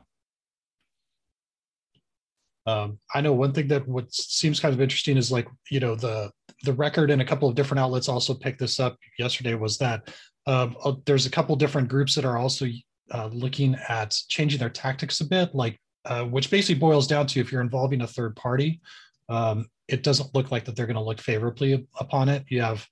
Um, 2.66 2.98
I 3.14 3.20
know 3.20 3.32
one 3.32 3.52
thing 3.52 3.68
that 3.68 3.88
what 3.88 4.12
seems 4.12 4.60
kind 4.60 4.74
of 4.74 4.80
interesting 4.80 5.16
is 5.16 5.32
like 5.32 5.48
you 5.70 5.80
know 5.80 5.94
the 5.94 6.30
the 6.62 6.72
record 6.74 7.10
and 7.10 7.22
a 7.22 7.24
couple 7.24 7.48
of 7.48 7.54
different 7.54 7.80
outlets 7.80 8.08
also 8.08 8.34
picked 8.34 8.58
this 8.58 8.78
up 8.78 8.98
yesterday 9.18 9.54
was 9.54 9.78
that 9.78 10.12
um, 10.46 10.76
there's 11.06 11.26
a 11.26 11.30
couple 11.30 11.56
different 11.56 11.88
groups 11.88 12.14
that 12.14 12.24
are 12.24 12.36
also 12.36 12.66
uh, 13.12 13.28
looking 13.32 13.76
at 13.88 14.16
changing 14.28 14.58
their 14.58 14.70
tactics 14.70 15.20
a 15.20 15.26
bit, 15.26 15.54
like 15.54 15.78
uh, 16.04 16.24
which 16.24 16.50
basically 16.50 16.78
boils 16.78 17.06
down 17.06 17.26
to 17.26 17.40
if 17.40 17.50
you're 17.50 17.60
involving 17.60 18.02
a 18.02 18.06
third 18.06 18.36
party, 18.36 18.80
um, 19.28 19.66
it 19.90 20.02
doesn't 20.02 20.34
look 20.34 20.50
like 20.50 20.64
that 20.64 20.76
they're 20.76 20.86
going 20.86 20.94
to 20.96 21.02
look 21.02 21.20
favorably 21.20 21.86
upon 21.98 22.28
it. 22.28 22.44
You 22.48 22.62
have 22.62 22.86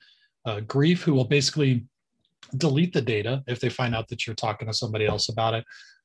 uh, 0.45 0.61
Grief, 0.61 1.03
who 1.03 1.15
will 1.15 1.25
basically 1.25 1.87
delete 2.57 2.93
the 2.93 3.03
data 3.03 3.43
if 3.47 3.61
they 3.61 3.69
find 3.69 3.95
out 3.95 4.09
that 4.09 4.27
you're 4.27 4.37
talking 4.37 4.69
to 4.69 4.75
somebody 4.75 5.07
else 5.07 5.29
about 5.29 5.55
it. 5.55 5.65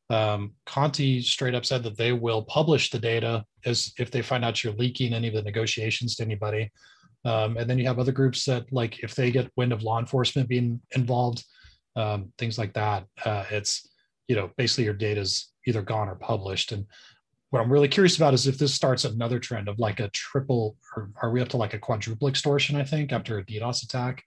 Um, 0.10 0.54
Conti 0.66 1.22
straight 1.22 1.56
up 1.56 1.66
said 1.66 1.84
that 1.84 1.98
they 1.98 2.12
will 2.12 2.44
publish 2.44 2.90
the 2.90 3.00
data 3.00 3.46
as 3.66 3.94
if 3.98 4.12
they 4.12 4.22
find 4.22 4.44
out 4.44 4.64
you're 4.64 4.74
leaking 4.74 5.14
any 5.14 5.30
of 5.30 5.34
the 5.34 5.42
negotiations 5.42 6.16
to 6.16 6.24
anybody. 6.24 6.72
Um, 7.26 7.58
and 7.58 7.70
then 7.70 7.80
you 7.80 7.88
have 7.88 8.00
other 8.00 8.12
groups 8.12 8.44
that, 8.46 8.72
like, 8.72 9.00
if 9.00 9.16
they 9.16 9.32
get 9.32 9.52
wind 9.56 9.72
of 9.72 9.82
law 9.82 10.00
enforcement 10.00 10.50
being 10.50 10.82
involved, 10.92 11.44
um, 11.96 12.34
things 12.38 12.58
like 12.58 12.74
that, 12.74 13.06
uh, 13.24 13.46
it's 13.50 13.88
you 14.28 14.36
know 14.36 14.50
basically 14.58 14.84
your 14.86 14.94
data 14.94 15.22
is 15.22 15.54
either 15.66 15.82
gone 15.82 16.10
or 16.10 16.16
published. 16.16 16.72
And 16.72 16.86
what 17.53 17.62
I'm 17.62 17.72
really 17.72 17.88
curious 17.88 18.17
about 18.17 18.33
is 18.33 18.48
if 18.48 18.57
this 18.57 18.74
starts 18.74 19.05
another 19.05 19.38
trend 19.38 19.67
of 19.67 19.77
like 19.77 20.00
a 20.00 20.10
triple, 20.10 20.75
or 20.98 21.12
are 21.22 21.29
we 21.29 21.39
up 21.39 21.50
to 21.50 21.57
like 21.57 21.75
a 21.75 21.77
quadruple 21.77 22.27
extortion? 22.27 22.75
I 22.75 22.83
think 22.83 23.13
after 23.13 23.38
a 23.38 23.45
DDoS 23.45 23.83
attack, 23.83 24.24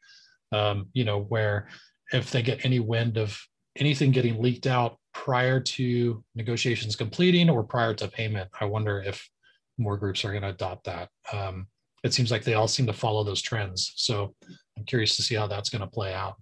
um, 0.53 0.87
you 0.93 1.05
know, 1.05 1.23
where 1.23 1.67
if 2.13 2.31
they 2.31 2.41
get 2.41 2.65
any 2.65 2.79
wind 2.79 3.17
of 3.17 3.37
anything 3.75 4.13
getting 4.13 4.41
leaked 4.41 4.69
out 4.69 4.99
prior 5.13 5.59
to 5.59 6.23
negotiations 6.37 6.95
completing 6.95 7.51
or 7.51 7.65
prior 7.65 7.95
to 7.95 8.07
payment, 8.07 8.49
I 8.61 8.67
wonder 8.67 9.03
if 9.05 9.29
more 9.77 9.97
groups 9.97 10.25
are 10.25 10.31
going 10.31 10.43
to 10.43 10.51
adopt 10.51 10.85
that. 10.85 11.09
Um, 11.33 11.67
it 12.05 12.15
seems 12.15 12.31
like 12.31 12.45
they 12.45 12.55
all 12.55 12.69
seem 12.69 12.87
to 12.87 12.93
follow 12.93 13.25
those 13.25 13.43
trends. 13.43 13.93
So 13.97 14.37
I'm 14.79 14.85
curious 14.85 15.17
to 15.17 15.23
see 15.23 15.35
how 15.35 15.49
that's 15.49 15.69
going 15.69 15.81
to 15.81 15.89
play 15.89 16.15
out. 16.15 16.37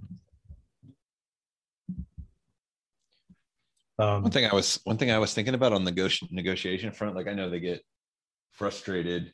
Um, 3.98 4.22
one 4.22 4.32
thing 4.32 4.44
I 4.44 4.54
was 4.54 4.80
one 4.84 4.96
thing 4.96 5.10
I 5.10 5.18
was 5.18 5.34
thinking 5.34 5.54
about 5.54 5.72
on 5.72 5.84
the 5.84 5.92
negoti- 5.92 6.30
negotiation 6.30 6.90
front, 6.92 7.14
like 7.14 7.28
I 7.28 7.34
know 7.34 7.48
they 7.48 7.60
get 7.60 7.82
frustrated, 8.52 9.32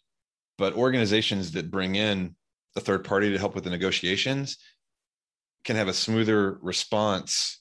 but 0.58 0.74
organizations 0.74 1.52
that 1.52 1.70
bring 1.70 1.94
in 1.94 2.36
a 2.76 2.80
third 2.80 3.04
party 3.04 3.30
to 3.30 3.38
help 3.38 3.54
with 3.54 3.64
the 3.64 3.70
negotiations 3.70 4.58
can 5.64 5.76
have 5.76 5.88
a 5.88 5.92
smoother 5.92 6.58
response 6.62 7.60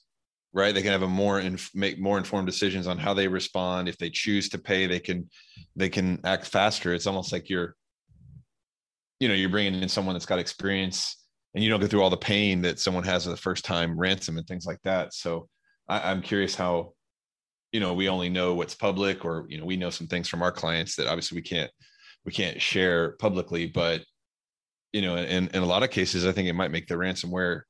right? 0.52 0.74
They 0.74 0.82
can 0.82 0.92
have 0.92 1.02
a 1.02 1.08
more 1.08 1.40
inf- 1.40 1.70
make 1.74 1.98
more 1.98 2.18
informed 2.18 2.46
decisions 2.46 2.86
on 2.86 2.98
how 2.98 3.14
they 3.14 3.28
respond. 3.28 3.88
If 3.88 3.98
they 3.98 4.10
choose 4.10 4.48
to 4.50 4.58
pay 4.58 4.86
they 4.86 5.00
can 5.00 5.28
they 5.76 5.88
can 5.88 6.20
act 6.24 6.46
faster. 6.46 6.92
It's 6.92 7.06
almost 7.06 7.32
like 7.32 7.48
you're 7.48 7.76
you 9.18 9.28
know 9.28 9.34
you're 9.34 9.50
bringing 9.50 9.80
in 9.80 9.88
someone 9.88 10.14
that's 10.14 10.26
got 10.26 10.38
experience 10.38 11.16
and 11.54 11.62
you 11.62 11.70
don't 11.70 11.80
go 11.80 11.86
through 11.86 12.02
all 12.02 12.10
the 12.10 12.16
pain 12.16 12.62
that 12.62 12.78
someone 12.78 13.04
has 13.04 13.24
the 13.24 13.36
first 13.36 13.64
time 13.64 13.98
ransom 13.98 14.38
and 14.38 14.46
things 14.46 14.66
like 14.66 14.80
that. 14.84 15.14
So 15.14 15.48
I, 15.90 16.10
i'm 16.10 16.22
curious 16.22 16.54
how 16.54 16.92
you 17.72 17.80
know 17.80 17.92
we 17.92 18.08
only 18.08 18.28
know 18.28 18.54
what's 18.54 18.74
public 18.74 19.24
or 19.24 19.44
you 19.48 19.58
know 19.58 19.66
we 19.66 19.76
know 19.76 19.90
some 19.90 20.06
things 20.06 20.28
from 20.28 20.42
our 20.42 20.52
clients 20.52 20.96
that 20.96 21.08
obviously 21.08 21.36
we 21.36 21.42
can't 21.42 21.70
we 22.24 22.32
can't 22.32 22.62
share 22.62 23.16
publicly 23.18 23.66
but 23.66 24.02
you 24.92 25.02
know 25.02 25.16
in, 25.16 25.48
in 25.48 25.62
a 25.62 25.66
lot 25.66 25.82
of 25.82 25.90
cases 25.90 26.24
i 26.24 26.32
think 26.32 26.48
it 26.48 26.54
might 26.54 26.70
make 26.70 26.86
the 26.86 26.94
ransomware 26.94 27.62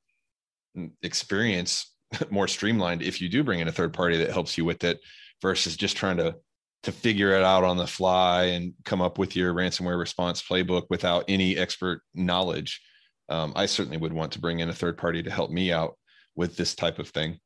experience 1.03 1.95
more 2.31 2.47
streamlined 2.47 3.03
if 3.03 3.21
you 3.21 3.29
do 3.29 3.43
bring 3.43 3.61
in 3.61 3.69
a 3.69 3.73
third 3.73 3.93
party 3.93 4.19
that 4.19 4.31
helps 4.31 4.57
you 4.57 4.65
with 4.65 4.85
it 4.85 5.01
versus 5.43 5.77
just 5.77 5.97
trying 5.97 6.19
to 6.19 6.35
to 6.83 6.93
figure 6.93 7.35
it 7.35 7.45
out 7.45 7.63
on 7.63 7.77
the 7.77 7.87
fly 7.87 8.45
and 8.45 8.73
come 8.87 9.03
up 9.03 9.19
with 9.19 9.37
your 9.37 9.53
ransomware 9.53 9.99
response 9.99 10.43
playbook 10.43 10.87
without 10.89 11.25
any 11.29 11.59
expert 11.59 12.01
knowledge. 12.15 12.81
Um, 13.29 13.53
i 13.55 13.67
certainly 13.67 13.99
would 13.99 14.15
want 14.15 14.33
to 14.33 14.41
bring 14.41 14.61
in 14.61 14.71
a 14.71 14.75
third 14.75 14.97
party 14.97 15.23
to 15.23 15.31
help 15.31 15.51
me 15.51 15.71
out 15.71 15.99
with 16.37 16.57
this 16.57 16.75
type 16.75 16.99
of 16.99 17.11
thing 17.11 17.39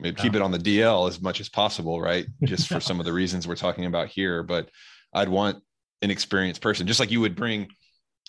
Maybe 0.00 0.16
keep 0.16 0.34
it 0.34 0.42
on 0.42 0.50
the 0.50 0.58
dl 0.58 1.08
as 1.08 1.20
much 1.20 1.40
as 1.40 1.48
possible 1.48 2.00
right 2.00 2.26
just 2.44 2.68
for 2.68 2.80
some 2.80 3.00
of 3.00 3.06
the 3.06 3.12
reasons 3.12 3.46
we're 3.46 3.56
talking 3.56 3.84
about 3.84 4.08
here 4.08 4.42
but 4.42 4.68
i'd 5.14 5.28
want 5.28 5.62
an 6.02 6.10
experienced 6.10 6.62
person 6.62 6.86
just 6.86 7.00
like 7.00 7.10
you 7.10 7.20
would 7.20 7.36
bring 7.36 7.68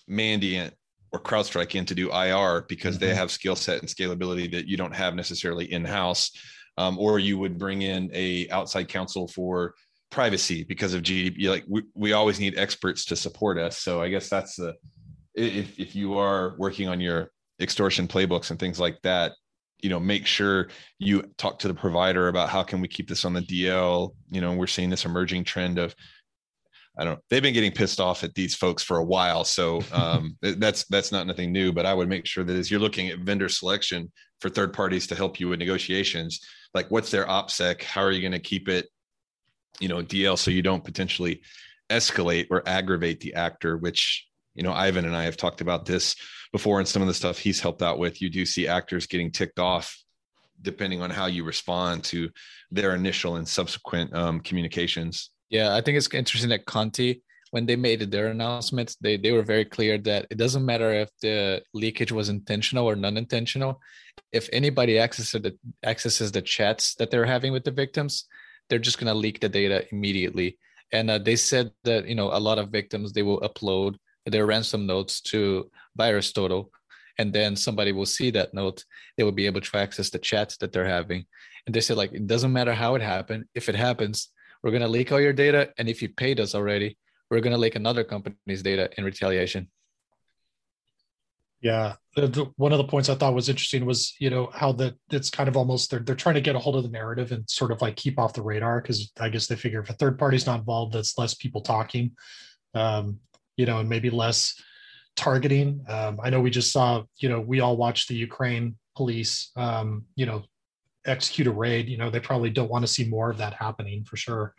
mandiant 0.08 0.72
or 1.12 1.20
CrowdStrike 1.20 1.74
in 1.74 1.84
to 1.86 1.94
do 1.94 2.10
IR 2.10 2.64
because 2.68 2.96
mm-hmm. 2.96 3.06
they 3.06 3.14
have 3.14 3.30
skill 3.30 3.56
set 3.56 3.80
and 3.80 3.88
scalability 3.88 4.50
that 4.52 4.66
you 4.66 4.76
don't 4.76 4.94
have 4.94 5.14
necessarily 5.14 5.70
in 5.70 5.84
house, 5.84 6.30
um, 6.78 6.98
or 6.98 7.18
you 7.18 7.38
would 7.38 7.58
bring 7.58 7.82
in 7.82 8.10
a 8.14 8.48
outside 8.50 8.88
counsel 8.88 9.28
for 9.28 9.74
privacy 10.10 10.64
because 10.64 10.94
of 10.94 11.02
GDPR. 11.02 11.48
Like 11.48 11.64
we, 11.68 11.82
we 11.94 12.12
always 12.12 12.40
need 12.40 12.58
experts 12.58 13.04
to 13.06 13.16
support 13.16 13.58
us. 13.58 13.78
So 13.78 14.00
I 14.00 14.08
guess 14.08 14.28
that's 14.28 14.56
the 14.56 14.74
if 15.34 15.78
if 15.78 15.94
you 15.94 16.18
are 16.18 16.54
working 16.58 16.88
on 16.88 17.00
your 17.00 17.30
extortion 17.60 18.08
playbooks 18.08 18.50
and 18.50 18.58
things 18.58 18.80
like 18.80 19.00
that, 19.02 19.32
you 19.82 19.90
know, 19.90 20.00
make 20.00 20.26
sure 20.26 20.68
you 20.98 21.22
talk 21.36 21.58
to 21.58 21.68
the 21.68 21.74
provider 21.74 22.28
about 22.28 22.48
how 22.48 22.62
can 22.62 22.80
we 22.80 22.88
keep 22.88 23.08
this 23.08 23.24
on 23.24 23.34
the 23.34 23.42
DL. 23.42 24.14
You 24.30 24.40
know, 24.40 24.54
we're 24.54 24.68
seeing 24.68 24.88
this 24.88 25.04
emerging 25.04 25.44
trend 25.44 25.78
of 25.78 25.94
I 26.98 27.04
don't. 27.04 27.20
They've 27.30 27.42
been 27.42 27.54
getting 27.54 27.72
pissed 27.72 28.00
off 28.00 28.22
at 28.22 28.34
these 28.34 28.54
folks 28.54 28.82
for 28.82 28.98
a 28.98 29.04
while, 29.04 29.44
so 29.44 29.82
um, 29.92 30.36
that's 30.40 30.84
that's 30.84 31.10
not 31.10 31.26
nothing 31.26 31.52
new. 31.52 31.72
But 31.72 31.86
I 31.86 31.94
would 31.94 32.08
make 32.08 32.26
sure 32.26 32.44
that 32.44 32.56
as 32.56 32.70
you're 32.70 32.80
looking 32.80 33.08
at 33.08 33.20
vendor 33.20 33.48
selection 33.48 34.12
for 34.40 34.48
third 34.48 34.72
parties 34.72 35.06
to 35.08 35.14
help 35.14 35.40
you 35.40 35.48
with 35.48 35.58
negotiations, 35.58 36.40
like 36.74 36.90
what's 36.90 37.10
their 37.10 37.26
opsec? 37.26 37.82
How 37.82 38.02
are 38.02 38.12
you 38.12 38.20
going 38.20 38.32
to 38.32 38.38
keep 38.38 38.68
it, 38.68 38.88
you 39.80 39.88
know, 39.88 40.02
DL 40.02 40.38
so 40.38 40.50
you 40.50 40.62
don't 40.62 40.84
potentially 40.84 41.42
escalate 41.90 42.46
or 42.50 42.62
aggravate 42.66 43.20
the 43.20 43.34
actor? 43.34 43.78
Which 43.78 44.26
you 44.54 44.62
know, 44.62 44.72
Ivan 44.72 45.04
and 45.04 45.16
I 45.16 45.24
have 45.24 45.36
talked 45.36 45.60
about 45.60 45.86
this 45.86 46.16
before, 46.52 46.78
and 46.78 46.88
some 46.88 47.02
of 47.02 47.08
the 47.08 47.14
stuff 47.14 47.38
he's 47.38 47.60
helped 47.60 47.82
out 47.82 47.98
with. 47.98 48.20
You 48.20 48.30
do 48.30 48.44
see 48.44 48.68
actors 48.68 49.06
getting 49.06 49.30
ticked 49.30 49.58
off 49.58 49.96
depending 50.60 51.02
on 51.02 51.10
how 51.10 51.26
you 51.26 51.44
respond 51.44 52.04
to 52.04 52.30
their 52.70 52.94
initial 52.94 53.36
and 53.36 53.46
subsequent 53.48 54.14
um, 54.14 54.40
communications. 54.40 55.30
Yeah, 55.50 55.74
I 55.74 55.80
think 55.80 55.98
it's 55.98 56.12
interesting 56.14 56.50
that 56.50 56.66
Conti, 56.66 57.22
when 57.50 57.66
they 57.66 57.76
made 57.76 58.10
their 58.10 58.28
announcements, 58.28 58.96
they, 59.00 59.16
they 59.16 59.32
were 59.32 59.42
very 59.42 59.64
clear 59.64 59.98
that 59.98 60.26
it 60.30 60.38
doesn't 60.38 60.64
matter 60.64 60.92
if 60.92 61.10
the 61.20 61.62
leakage 61.74 62.12
was 62.12 62.28
intentional 62.28 62.88
or 62.88 62.96
non-intentional. 62.96 63.80
If 64.32 64.48
anybody 64.52 64.98
accesses 64.98 65.42
the 65.42 65.58
accesses 65.84 66.32
the 66.32 66.42
chats 66.42 66.94
that 66.94 67.10
they're 67.10 67.26
having 67.26 67.52
with 67.52 67.64
the 67.64 67.70
victims, 67.70 68.26
they're 68.68 68.78
just 68.78 68.98
gonna 68.98 69.14
leak 69.14 69.40
the 69.40 69.48
data 69.48 69.84
immediately. 69.92 70.58
And 70.92 71.10
uh, 71.10 71.18
they 71.18 71.36
said 71.36 71.72
that 71.84 72.06
you 72.06 72.14
know 72.14 72.30
a 72.32 72.40
lot 72.40 72.58
of 72.58 72.70
victims 72.70 73.12
they 73.12 73.22
will 73.22 73.40
upload 73.40 73.96
their 74.26 74.46
ransom 74.46 74.86
notes 74.86 75.20
to 75.20 75.70
VirusTotal, 75.98 76.68
and 77.18 77.32
then 77.32 77.56
somebody 77.56 77.92
will 77.92 78.06
see 78.06 78.30
that 78.30 78.54
note. 78.54 78.84
They 79.16 79.24
will 79.24 79.32
be 79.32 79.46
able 79.46 79.60
to 79.60 79.76
access 79.76 80.10
the 80.10 80.18
chats 80.18 80.56
that 80.58 80.72
they're 80.72 80.86
having. 80.86 81.26
And 81.66 81.74
they 81.74 81.80
said 81.80 81.96
like 81.96 82.12
it 82.12 82.26
doesn't 82.26 82.52
matter 82.52 82.74
how 82.74 82.94
it 82.94 83.02
happened. 83.02 83.44
If 83.54 83.68
it 83.68 83.74
happens, 83.74 84.28
we're 84.62 84.70
going 84.70 84.82
to 84.82 84.88
leak 84.88 85.12
all 85.12 85.20
your 85.20 85.32
data. 85.32 85.70
And 85.78 85.88
if 85.88 86.02
you 86.02 86.08
paid 86.08 86.40
us 86.40 86.54
already, 86.54 86.96
we're 87.30 87.40
going 87.40 87.52
to 87.52 87.58
leak 87.58 87.76
another 87.76 88.04
company's 88.04 88.62
data 88.62 88.90
in 88.96 89.04
retaliation. 89.04 89.68
Yeah. 91.60 91.94
One 92.56 92.72
of 92.72 92.78
the 92.78 92.84
points 92.84 93.08
I 93.08 93.14
thought 93.14 93.34
was 93.34 93.48
interesting 93.48 93.86
was, 93.86 94.14
you 94.18 94.30
know, 94.30 94.50
how 94.52 94.72
that 94.72 94.94
it's 95.10 95.30
kind 95.30 95.48
of 95.48 95.56
almost 95.56 95.90
they're, 95.90 96.00
they're 96.00 96.16
trying 96.16 96.34
to 96.34 96.40
get 96.40 96.56
a 96.56 96.58
hold 96.58 96.76
of 96.76 96.82
the 96.82 96.88
narrative 96.88 97.30
and 97.30 97.48
sort 97.48 97.70
of 97.70 97.80
like 97.80 97.94
keep 97.94 98.18
off 98.18 98.34
the 98.34 98.42
radar 98.42 98.80
because 98.80 99.12
I 99.18 99.28
guess 99.28 99.46
they 99.46 99.54
figure 99.54 99.80
if 99.80 99.88
a 99.88 99.94
third 99.94 100.18
party's 100.18 100.44
not 100.44 100.58
involved, 100.58 100.92
that's 100.92 101.16
less 101.16 101.34
people 101.34 101.60
talking, 101.60 102.12
um, 102.74 103.20
you 103.56 103.66
know, 103.66 103.78
and 103.78 103.88
maybe 103.88 104.10
less 104.10 104.60
targeting. 105.16 105.84
Um, 105.88 106.20
I 106.22 106.30
know 106.30 106.40
we 106.40 106.50
just 106.50 106.72
saw, 106.72 107.02
you 107.18 107.28
know, 107.28 107.40
we 107.40 107.60
all 107.60 107.76
watched 107.76 108.08
the 108.08 108.14
Ukraine 108.14 108.76
police, 108.96 109.50
um, 109.56 110.04
you 110.16 110.26
know, 110.26 110.44
execute 111.06 111.46
a 111.46 111.52
raid, 111.52 111.88
you 111.88 111.98
know, 111.98 112.10
they 112.10 112.20
probably 112.20 112.50
don't 112.50 112.70
want 112.70 112.84
to 112.84 112.92
see 112.92 113.08
more 113.08 113.30
of 113.30 113.38
that 113.38 113.54
happening 113.54 114.04
for 114.04 114.16
sure. 114.16 114.54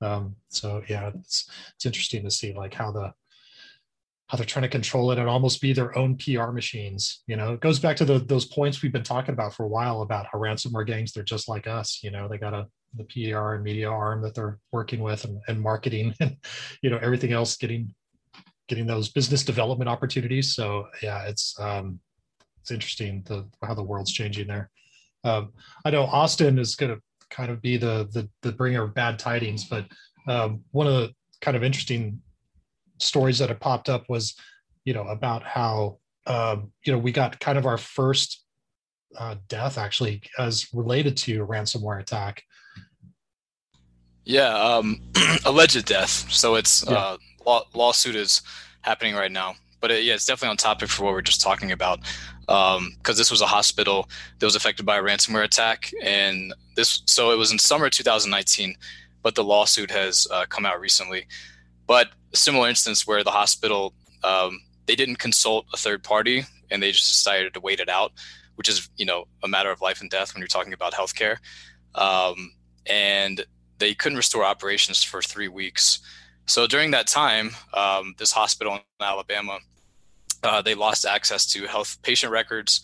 Um, 0.00 0.36
so 0.48 0.82
yeah, 0.88 1.10
it's 1.18 1.50
it's 1.74 1.86
interesting 1.86 2.24
to 2.24 2.30
see 2.30 2.54
like 2.54 2.72
how 2.72 2.90
the 2.90 3.12
how 4.28 4.36
they're 4.36 4.46
trying 4.46 4.62
to 4.62 4.68
control 4.68 5.10
it 5.10 5.18
and 5.18 5.28
almost 5.28 5.60
be 5.60 5.72
their 5.72 5.96
own 5.98 6.16
PR 6.16 6.52
machines. 6.52 7.22
You 7.26 7.36
know, 7.36 7.52
it 7.52 7.60
goes 7.60 7.80
back 7.80 7.96
to 7.96 8.04
the, 8.04 8.20
those 8.20 8.44
points 8.44 8.80
we've 8.80 8.92
been 8.92 9.02
talking 9.02 9.32
about 9.32 9.54
for 9.54 9.64
a 9.64 9.68
while 9.68 10.02
about 10.02 10.26
how 10.30 10.38
ransomware 10.38 10.86
gangs 10.86 11.12
they're 11.12 11.24
just 11.24 11.48
like 11.48 11.66
us. 11.66 11.98
You 12.02 12.12
know, 12.12 12.28
they 12.28 12.38
got 12.38 12.54
a 12.54 12.68
the 12.94 13.04
PR 13.04 13.54
and 13.54 13.64
media 13.64 13.88
arm 13.88 14.22
that 14.22 14.34
they're 14.34 14.58
working 14.72 15.00
with 15.00 15.24
and, 15.24 15.40
and 15.48 15.60
marketing 15.60 16.14
and 16.20 16.36
you 16.82 16.90
know 16.90 16.98
everything 17.02 17.32
else 17.32 17.56
getting 17.56 17.94
getting 18.70 18.86
those 18.86 19.08
business 19.08 19.42
development 19.42 19.90
opportunities. 19.90 20.54
So 20.54 20.86
yeah, 21.02 21.24
it's 21.24 21.58
um, 21.58 21.98
it's 22.62 22.70
interesting 22.70 23.22
the 23.26 23.46
how 23.64 23.74
the 23.74 23.82
world's 23.82 24.12
changing 24.12 24.46
there. 24.46 24.70
Um, 25.24 25.52
I 25.84 25.90
know 25.90 26.04
Austin 26.04 26.56
is 26.58 26.76
going 26.76 26.94
to 26.94 27.02
kind 27.30 27.50
of 27.50 27.60
be 27.60 27.76
the, 27.76 28.08
the, 28.12 28.28
the 28.42 28.52
bringer 28.52 28.84
of 28.84 28.94
bad 28.94 29.18
tidings, 29.18 29.64
but 29.64 29.86
um, 30.28 30.62
one 30.70 30.86
of 30.86 30.94
the 30.94 31.14
kind 31.40 31.56
of 31.56 31.64
interesting 31.64 32.22
stories 32.98 33.38
that 33.38 33.48
have 33.48 33.60
popped 33.60 33.88
up 33.88 34.08
was, 34.08 34.34
you 34.84 34.94
know, 34.94 35.04
about 35.04 35.42
how 35.42 35.98
um, 36.26 36.70
you 36.86 36.92
know 36.92 36.98
we 36.98 37.10
got 37.10 37.40
kind 37.40 37.58
of 37.58 37.66
our 37.66 37.78
first 37.78 38.44
uh, 39.18 39.34
death 39.48 39.78
actually 39.78 40.22
as 40.38 40.72
related 40.72 41.16
to 41.16 41.42
a 41.42 41.46
ransomware 41.46 42.00
attack. 42.00 42.44
Yeah, 44.24 44.54
um, 44.54 45.00
alleged 45.44 45.84
death. 45.86 46.30
So 46.30 46.54
it's 46.54 46.84
yeah. 46.86 46.96
uh, 46.96 47.16
law- 47.44 47.66
lawsuit 47.74 48.16
is 48.16 48.42
happening 48.82 49.14
right 49.14 49.32
now 49.32 49.54
but 49.80 49.90
it, 49.90 50.04
yeah, 50.04 50.14
it's 50.14 50.26
definitely 50.26 50.50
on 50.50 50.56
topic 50.56 50.88
for 50.88 51.04
what 51.04 51.12
we're 51.12 51.22
just 51.22 51.40
talking 51.40 51.72
about. 51.72 52.00
Because 52.46 52.78
um, 52.78 52.96
this 53.04 53.30
was 53.30 53.40
a 53.40 53.46
hospital 53.46 54.08
that 54.38 54.46
was 54.46 54.56
affected 54.56 54.84
by 54.84 54.98
a 54.98 55.02
ransomware 55.02 55.44
attack, 55.44 55.92
and 56.02 56.52
this 56.76 57.02
so 57.06 57.30
it 57.30 57.38
was 57.38 57.52
in 57.52 57.58
summer 57.58 57.88
2019, 57.88 58.74
but 59.22 59.34
the 59.34 59.44
lawsuit 59.44 59.90
has 59.90 60.26
uh, 60.30 60.46
come 60.48 60.66
out 60.66 60.80
recently. 60.80 61.26
But 61.86 62.08
a 62.32 62.36
similar 62.36 62.68
instance 62.68 63.06
where 63.06 63.24
the 63.24 63.30
hospital 63.30 63.94
um, 64.24 64.60
they 64.86 64.96
didn't 64.96 65.16
consult 65.16 65.66
a 65.72 65.76
third 65.76 66.02
party 66.02 66.44
and 66.70 66.82
they 66.82 66.92
just 66.92 67.06
decided 67.06 67.54
to 67.54 67.60
wait 67.60 67.80
it 67.80 67.88
out, 67.88 68.12
which 68.56 68.68
is 68.68 68.88
you 68.96 69.06
know 69.06 69.26
a 69.42 69.48
matter 69.48 69.70
of 69.70 69.80
life 69.80 70.00
and 70.00 70.10
death 70.10 70.34
when 70.34 70.40
you're 70.40 70.48
talking 70.48 70.72
about 70.72 70.92
healthcare. 70.92 71.36
Um, 71.94 72.52
and 72.86 73.44
they 73.78 73.94
couldn't 73.94 74.16
restore 74.16 74.44
operations 74.44 75.02
for 75.02 75.22
three 75.22 75.48
weeks. 75.48 76.00
So 76.50 76.66
during 76.66 76.90
that 76.90 77.06
time, 77.06 77.52
um, 77.74 78.16
this 78.18 78.32
hospital 78.32 78.74
in 78.74 78.80
Alabama, 79.00 79.58
uh, 80.42 80.60
they 80.60 80.74
lost 80.74 81.06
access 81.06 81.46
to 81.52 81.68
health 81.68 81.96
patient 82.02 82.32
records. 82.32 82.80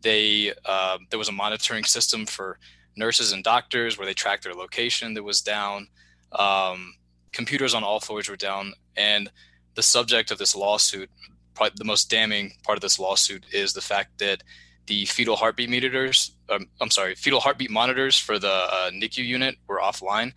They 0.00 0.54
uh, 0.64 0.96
there 1.10 1.18
was 1.18 1.28
a 1.28 1.32
monitoring 1.32 1.84
system 1.84 2.24
for 2.24 2.58
nurses 2.96 3.32
and 3.32 3.44
doctors 3.44 3.98
where 3.98 4.06
they 4.06 4.14
tracked 4.14 4.44
their 4.44 4.54
location 4.54 5.12
that 5.12 5.22
was 5.22 5.42
down. 5.42 5.88
Um, 6.32 6.94
computers 7.32 7.74
on 7.74 7.84
all 7.84 8.00
floors 8.00 8.30
were 8.30 8.36
down, 8.36 8.72
and 8.96 9.30
the 9.74 9.82
subject 9.82 10.30
of 10.30 10.38
this 10.38 10.56
lawsuit, 10.56 11.10
probably 11.52 11.74
the 11.76 11.84
most 11.84 12.08
damning 12.08 12.54
part 12.64 12.78
of 12.78 12.82
this 12.82 12.98
lawsuit, 12.98 13.44
is 13.52 13.74
the 13.74 13.82
fact 13.82 14.20
that 14.20 14.42
the 14.86 15.04
fetal 15.04 15.36
heartbeat 15.36 15.68
monitors, 15.68 16.32
um, 16.48 16.66
I'm 16.80 16.90
sorry, 16.90 17.14
fetal 17.14 17.40
heartbeat 17.40 17.70
monitors 17.70 18.16
for 18.16 18.38
the 18.38 18.48
uh, 18.50 18.90
NICU 18.90 19.22
unit 19.22 19.56
were 19.66 19.80
offline. 19.80 20.32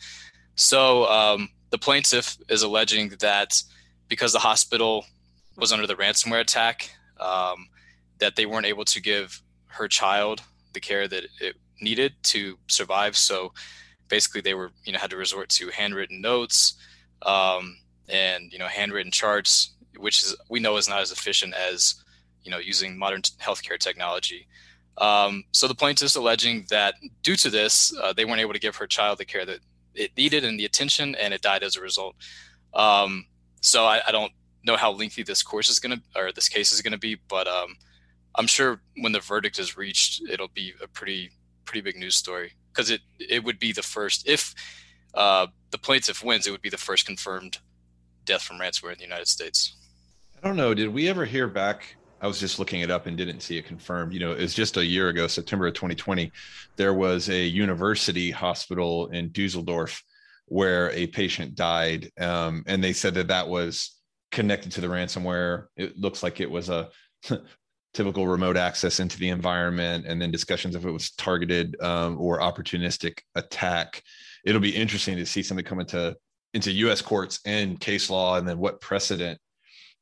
So 0.56 1.06
um, 1.06 1.50
the 1.76 1.80
plaintiff 1.80 2.38
is 2.48 2.64
alleging 2.64 3.10
that 3.20 3.62
because 4.08 4.32
the 4.32 4.40
hospital 4.40 5.04
was 5.58 5.74
under 5.74 5.86
the 5.86 5.96
ransomware 5.96 6.40
attack, 6.40 6.90
um, 7.20 7.68
that 8.20 8.38
they 8.38 8.46
weren't 8.46 8.66
able 8.66 8.86
to 8.86 9.02
give 9.02 9.42
her 9.66 9.90
child 9.90 10.42
the 10.72 10.80
care 10.80 11.06
that 11.06 11.26
it 11.42 11.58
needed 11.82 12.14
to 12.24 12.58
survive. 12.68 13.18
So 13.18 13.52
basically, 14.08 14.40
they 14.40 14.54
were, 14.54 14.72
you 14.86 14.94
know, 14.94 15.00
had 15.00 15.10
to 15.10 15.18
resort 15.18 15.50
to 15.50 15.68
handwritten 15.68 16.22
notes 16.22 16.76
um, 17.24 17.76
and 18.08 18.54
you 18.54 18.58
know 18.58 18.68
handwritten 18.68 19.12
charts, 19.12 19.76
which 19.98 20.24
is 20.24 20.34
we 20.48 20.62
know 20.62 20.78
is 20.78 20.88
not 20.88 21.02
as 21.02 21.12
efficient 21.12 21.54
as 21.56 21.96
you 22.46 22.52
know 22.52 22.58
using 22.58 22.98
modern 22.98 23.22
healthcare 23.22 23.78
technology. 23.78 24.48
Um, 24.98 25.44
so 25.52 25.68
the 25.68 25.76
plaintiff's 25.76 26.16
alleging 26.16 26.68
that 26.70 26.96
due 27.22 27.36
to 27.36 27.50
this, 27.50 27.94
uh, 28.02 28.14
they 28.14 28.24
weren't 28.24 28.40
able 28.40 28.54
to 28.54 28.60
give 28.60 28.78
her 28.78 28.88
child 28.88 29.18
the 29.18 29.26
care 29.26 29.46
that 29.46 29.60
it 29.96 30.12
needed 30.18 30.44
and 30.44 30.60
the 30.60 30.66
attention, 30.66 31.16
and 31.16 31.34
it 31.34 31.42
died 31.42 31.64
as 31.64 31.76
a 31.76 31.82
result. 31.82 32.16
Um, 32.74 33.26
so 33.62 33.86
I, 33.86 34.02
I, 34.08 34.12
don't 34.12 34.32
know 34.64 34.76
how 34.76 34.92
lengthy 34.92 35.24
this 35.24 35.42
course 35.42 35.70
is 35.70 35.80
going 35.80 35.98
to 35.98 36.20
or 36.20 36.32
this 36.34 36.50
case 36.50 36.74
is 36.74 36.82
going 36.82 36.92
to 36.92 37.00
be, 37.00 37.16
but 37.30 37.48
um, 37.48 37.78
I'm 38.36 38.48
sure 38.48 38.82
when 38.98 39.12
the 39.12 39.22
verdict 39.22 39.60
is 39.60 39.78
reached, 39.78 40.22
it'll 40.30 40.50
be 40.50 40.74
a 40.84 40.88
pretty 40.88 41.32
pretty 41.64 41.82
big 41.82 41.96
news 41.96 42.16
story 42.16 42.54
because 42.72 42.90
it 42.90 43.02
it 43.20 43.44
would 43.44 43.60
be 43.60 43.72
the 43.72 43.82
first 43.82 44.28
if 44.28 44.54
uh, 45.14 45.48
the 45.72 45.78
plaintiff 45.78 46.24
wins, 46.24 46.46
it 46.46 46.52
would 46.52 46.62
be 46.62 46.70
the 46.70 46.78
first 46.78 47.06
confirmed 47.06 47.60
death 48.26 48.44
from 48.44 48.60
ransomware 48.60 48.92
in 48.92 48.98
the 48.98 49.04
United 49.04 49.28
States. 49.28 49.76
I 50.38 50.48
don't 50.48 50.58
know. 50.58 50.74
Did 50.74 50.90
we 50.94 51.08
ever 51.08 51.26
hear 51.26 51.48
back? 51.48 51.96
I 52.26 52.28
was 52.28 52.40
just 52.40 52.58
looking 52.58 52.82
it 52.82 52.90
up 52.90 53.06
and 53.06 53.16
didn't 53.16 53.42
see 53.42 53.60
it 53.60 53.68
confirmed. 53.68 54.12
You 54.12 54.20
know, 54.20 54.32
it 54.32 54.40
was 54.40 54.56
just 54.56 54.78
a 54.78 54.84
year 54.84 55.10
ago, 55.10 55.28
September 55.28 55.68
of 55.68 55.76
2020. 55.76 56.32
There 56.76 56.96
was 56.96 57.30
a 57.30 57.46
university 57.46 58.32
hospital 58.32 59.10
in 59.10 59.32
Dusseldorf 59.32 60.04
where 60.48 60.90
a 60.90 61.06
patient 61.06 61.54
died, 61.54 62.12
um, 62.20 62.64
and 62.66 62.84
they 62.84 62.94
said 62.94 63.14
that 63.14 63.28
that 63.28 63.48
was 63.48 64.02
connected 64.32 64.72
to 64.72 64.82
the 64.82 64.88
ransomware. 64.88 65.66
It 65.78 66.00
looks 66.00 66.24
like 66.24 66.40
it 66.40 66.50
was 66.50 66.70
a 66.70 66.90
typical 67.94 68.26
remote 68.26 68.58
access 68.58 69.00
into 69.00 69.20
the 69.20 69.30
environment, 69.30 70.08
and 70.08 70.20
then 70.20 70.32
discussions 70.32 70.76
if 70.76 70.84
it 70.84 70.90
was 70.90 71.12
targeted 71.12 71.80
um, 71.80 72.20
or 72.20 72.40
opportunistic 72.40 73.20
attack. 73.36 74.02
It'll 74.44 74.60
be 74.60 74.76
interesting 74.76 75.16
to 75.18 75.28
see 75.28 75.44
something 75.44 75.64
come 75.64 75.80
into 75.80 76.18
into 76.56 76.72
U.S. 76.72 77.04
courts 77.04 77.40
and 77.46 77.80
case 77.80 78.10
law, 78.10 78.38
and 78.38 78.48
then 78.48 78.58
what 78.58 78.82
precedent 78.82 79.40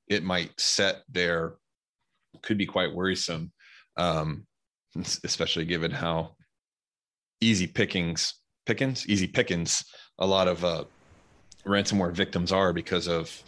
it 0.08 0.24
might 0.24 0.52
set 0.58 1.02
there 1.10 1.58
could 2.42 2.58
be 2.58 2.66
quite 2.66 2.94
worrisome, 2.94 3.52
um, 3.98 4.46
especially 5.24 5.66
given 5.66 5.92
how 5.92 6.36
easy 7.42 7.68
pickings, 7.68 8.36
pickings, 8.66 9.08
easy 9.08 9.28
pickings, 9.28 9.84
a 10.20 10.26
lot 10.26 10.48
of 10.48 10.64
uh, 10.64 10.86
ransomware 11.66 12.14
victims 12.14 12.52
are 12.52 12.74
because 12.74 13.08
of 13.08 13.44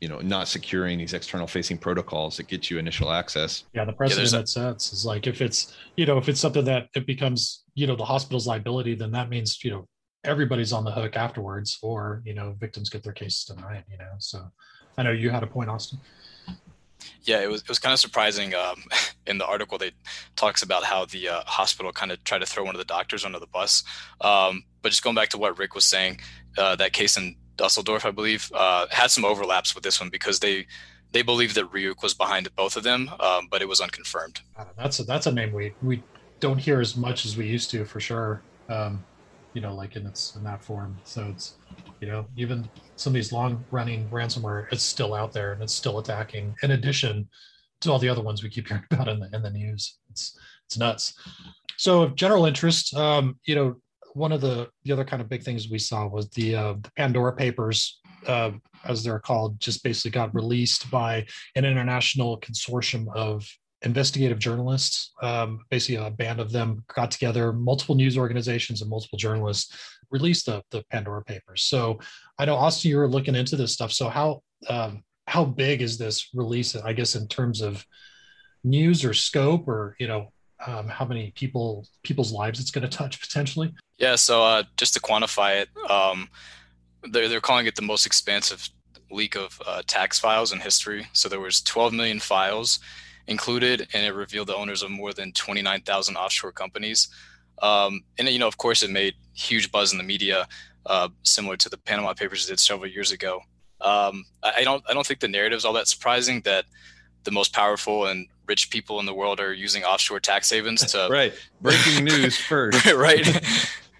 you 0.00 0.08
know 0.08 0.18
not 0.18 0.48
securing 0.48 0.98
these 0.98 1.14
external 1.14 1.46
facing 1.46 1.78
protocols 1.78 2.36
that 2.36 2.46
get 2.46 2.70
you 2.70 2.78
initial 2.78 3.10
access. 3.10 3.64
Yeah 3.72 3.84
the 3.84 3.92
precedent 3.92 4.30
yeah, 4.32 4.38
that 4.38 4.48
sets 4.48 4.92
is 4.92 5.06
like 5.06 5.26
if 5.26 5.40
it's 5.40 5.74
you 5.96 6.04
know 6.04 6.18
if 6.18 6.28
it's 6.28 6.40
something 6.40 6.64
that 6.64 6.88
it 6.94 7.06
becomes 7.06 7.64
you 7.74 7.86
know 7.86 7.96
the 7.96 8.04
hospital's 8.04 8.46
liability 8.46 8.94
then 8.94 9.12
that 9.12 9.30
means 9.30 9.62
you 9.64 9.70
know 9.70 9.88
everybody's 10.24 10.72
on 10.72 10.84
the 10.84 10.90
hook 10.90 11.16
afterwards 11.16 11.78
or 11.82 12.22
you 12.24 12.34
know 12.34 12.54
victims 12.58 12.90
get 12.90 13.02
their 13.02 13.12
cases 13.12 13.44
denied 13.44 13.84
you 13.90 13.96
know? 13.98 14.12
So 14.18 14.50
i 14.98 15.02
know 15.02 15.10
you 15.10 15.30
had 15.30 15.42
a 15.42 15.46
point 15.46 15.70
austin 15.70 15.98
yeah 17.22 17.40
it 17.40 17.50
was, 17.50 17.62
it 17.62 17.68
was 17.68 17.78
kind 17.78 17.92
of 17.92 17.98
surprising 17.98 18.54
um, 18.54 18.84
in 19.26 19.38
the 19.38 19.46
article 19.46 19.78
they 19.78 19.92
talks 20.36 20.62
about 20.62 20.84
how 20.84 21.04
the 21.04 21.28
uh, 21.28 21.42
hospital 21.46 21.92
kind 21.92 22.12
of 22.12 22.22
tried 22.24 22.38
to 22.38 22.46
throw 22.46 22.64
one 22.64 22.74
of 22.74 22.78
the 22.78 22.84
doctors 22.84 23.24
under 23.24 23.38
the 23.38 23.46
bus. 23.46 23.84
Um, 24.20 24.64
but 24.82 24.90
just 24.90 25.02
going 25.02 25.16
back 25.16 25.30
to 25.30 25.38
what 25.38 25.58
rick 25.58 25.74
was 25.74 25.84
saying 25.84 26.20
uh, 26.58 26.76
that 26.76 26.92
case 26.92 27.16
in 27.16 27.36
dusseldorf 27.56 28.04
i 28.04 28.10
believe 28.10 28.50
uh, 28.54 28.86
had 28.90 29.10
some 29.10 29.24
overlaps 29.24 29.74
with 29.74 29.84
this 29.84 30.00
one 30.00 30.10
because 30.10 30.40
they 30.40 30.66
they 31.12 31.22
believe 31.22 31.54
that 31.54 31.70
ryuk 31.70 32.02
was 32.02 32.12
behind 32.12 32.54
both 32.56 32.76
of 32.76 32.82
them 32.82 33.08
um, 33.20 33.46
but 33.50 33.62
it 33.62 33.68
was 33.68 33.80
unconfirmed. 33.80 34.40
That's 34.76 34.98
a, 34.98 35.04
that's 35.04 35.26
a 35.26 35.32
name 35.32 35.52
we 35.52 35.72
we 35.82 36.02
don't 36.40 36.58
hear 36.58 36.80
as 36.80 36.96
much 36.96 37.24
as 37.24 37.36
we 37.36 37.46
used 37.46 37.70
to 37.70 37.84
for 37.84 38.00
sure. 38.00 38.42
Um, 38.68 39.04
you 39.54 39.60
know, 39.60 39.74
like 39.74 39.96
in 39.96 40.06
its 40.06 40.36
in 40.36 40.44
that 40.44 40.62
form. 40.62 40.96
So 41.04 41.26
it's, 41.30 41.54
you 42.00 42.08
know, 42.08 42.26
even 42.36 42.68
some 42.96 43.12
of 43.12 43.14
these 43.14 43.32
long 43.32 43.64
running 43.70 44.08
ransomware, 44.10 44.66
it's 44.72 44.82
still 44.82 45.14
out 45.14 45.32
there 45.32 45.52
and 45.52 45.62
it's 45.62 45.72
still 45.72 45.98
attacking. 45.98 46.54
In 46.62 46.72
addition 46.72 47.28
to 47.80 47.92
all 47.92 47.98
the 47.98 48.08
other 48.08 48.22
ones 48.22 48.42
we 48.42 48.50
keep 48.50 48.68
hearing 48.68 48.84
about 48.90 49.08
in 49.08 49.20
the 49.20 49.30
in 49.32 49.42
the 49.42 49.50
news, 49.50 49.98
it's 50.10 50.38
it's 50.66 50.76
nuts. 50.76 51.14
So 51.76 52.02
of 52.02 52.14
general 52.14 52.46
interest, 52.46 52.94
um, 52.94 53.38
you 53.44 53.54
know, 53.54 53.76
one 54.14 54.32
of 54.32 54.40
the 54.40 54.68
the 54.84 54.92
other 54.92 55.04
kind 55.04 55.22
of 55.22 55.28
big 55.28 55.42
things 55.42 55.68
we 55.68 55.78
saw 55.78 56.06
was 56.06 56.28
the, 56.30 56.54
uh, 56.54 56.74
the 56.80 56.90
Pandora 56.96 57.34
Papers, 57.34 58.00
uh, 58.26 58.52
as 58.84 59.02
they're 59.02 59.18
called, 59.18 59.60
just 59.60 59.82
basically 59.82 60.12
got 60.12 60.34
released 60.34 60.90
by 60.90 61.26
an 61.56 61.64
international 61.64 62.40
consortium 62.40 63.06
of 63.14 63.46
investigative 63.84 64.38
journalists. 64.38 65.12
Um, 65.22 65.60
basically, 65.70 66.04
a 66.04 66.10
band 66.10 66.40
of 66.40 66.50
them 66.50 66.84
got 66.94 67.10
together, 67.10 67.52
multiple 67.52 67.94
news 67.94 68.18
organizations 68.18 68.80
and 68.80 68.90
multiple 68.90 69.18
journalists 69.18 69.74
released 70.10 70.46
the, 70.46 70.62
the 70.70 70.82
Pandora 70.90 71.22
Papers. 71.22 71.62
So 71.62 71.98
I 72.38 72.44
know 72.44 72.56
Austin, 72.56 72.90
you 72.90 72.96
were 72.96 73.08
looking 73.08 73.34
into 73.34 73.56
this 73.56 73.72
stuff. 73.72 73.92
So 73.92 74.08
how 74.08 74.42
um, 74.68 75.02
how 75.26 75.44
big 75.44 75.82
is 75.82 75.98
this 75.98 76.30
release? 76.34 76.74
I 76.76 76.92
guess 76.92 77.14
in 77.14 77.28
terms 77.28 77.60
of 77.60 77.84
news 78.62 79.04
or 79.04 79.14
scope, 79.14 79.68
or 79.68 79.96
you 79.98 80.08
know, 80.08 80.32
um, 80.66 80.88
how 80.88 81.04
many 81.04 81.32
people 81.34 81.86
people's 82.02 82.32
lives 82.32 82.60
it's 82.60 82.70
going 82.70 82.88
to 82.88 82.96
touch 82.96 83.20
potentially? 83.20 83.74
Yeah. 83.98 84.16
So 84.16 84.42
uh, 84.42 84.62
just 84.76 84.94
to 84.94 85.00
quantify 85.00 85.62
it, 85.62 85.90
um, 85.90 86.28
they're 87.10 87.28
they're 87.28 87.40
calling 87.40 87.66
it 87.66 87.76
the 87.76 87.82
most 87.82 88.06
expansive 88.06 88.68
leak 89.10 89.36
of 89.36 89.60
uh, 89.66 89.82
tax 89.86 90.18
files 90.18 90.52
in 90.52 90.60
history. 90.60 91.06
So 91.12 91.28
there 91.28 91.40
was 91.40 91.62
12 91.62 91.92
million 91.92 92.18
files 92.18 92.80
included, 93.26 93.88
and 93.92 94.04
it 94.04 94.12
revealed 94.12 94.48
the 94.48 94.56
owners 94.56 94.82
of 94.82 94.90
more 94.90 95.12
than 95.12 95.32
29,000 95.32 96.16
offshore 96.16 96.52
companies. 96.52 97.08
Um, 97.62 98.02
and 98.18 98.28
you 98.28 98.38
know, 98.38 98.48
of 98.48 98.58
course, 98.58 98.82
it 98.82 98.90
made 98.90 99.14
huge 99.34 99.70
buzz 99.70 99.92
in 99.92 99.98
the 99.98 100.04
media, 100.04 100.46
uh, 100.86 101.08
similar 101.22 101.56
to 101.56 101.68
the 101.68 101.78
Panama 101.78 102.12
Papers 102.12 102.46
did 102.46 102.60
several 102.60 102.90
years 102.90 103.12
ago. 103.12 103.40
Um, 103.80 104.24
I 104.42 104.64
don't, 104.64 104.82
I 104.88 104.94
don't 104.94 105.06
think 105.06 105.20
the 105.20 105.28
narrative 105.28 105.58
is 105.58 105.64
all 105.64 105.72
that 105.74 105.88
surprising 105.88 106.40
that 106.42 106.64
the 107.24 107.30
most 107.30 107.52
powerful 107.52 108.06
and 108.06 108.28
rich 108.46 108.70
people 108.70 109.00
in 109.00 109.06
the 109.06 109.14
world 109.14 109.40
are 109.40 109.52
using 109.52 109.84
offshore 109.84 110.20
tax 110.20 110.50
havens 110.50 110.92
to. 110.92 111.08
right. 111.10 111.32
Breaking 111.60 112.04
news 112.04 112.36
first. 112.36 112.84
right. 112.92 113.26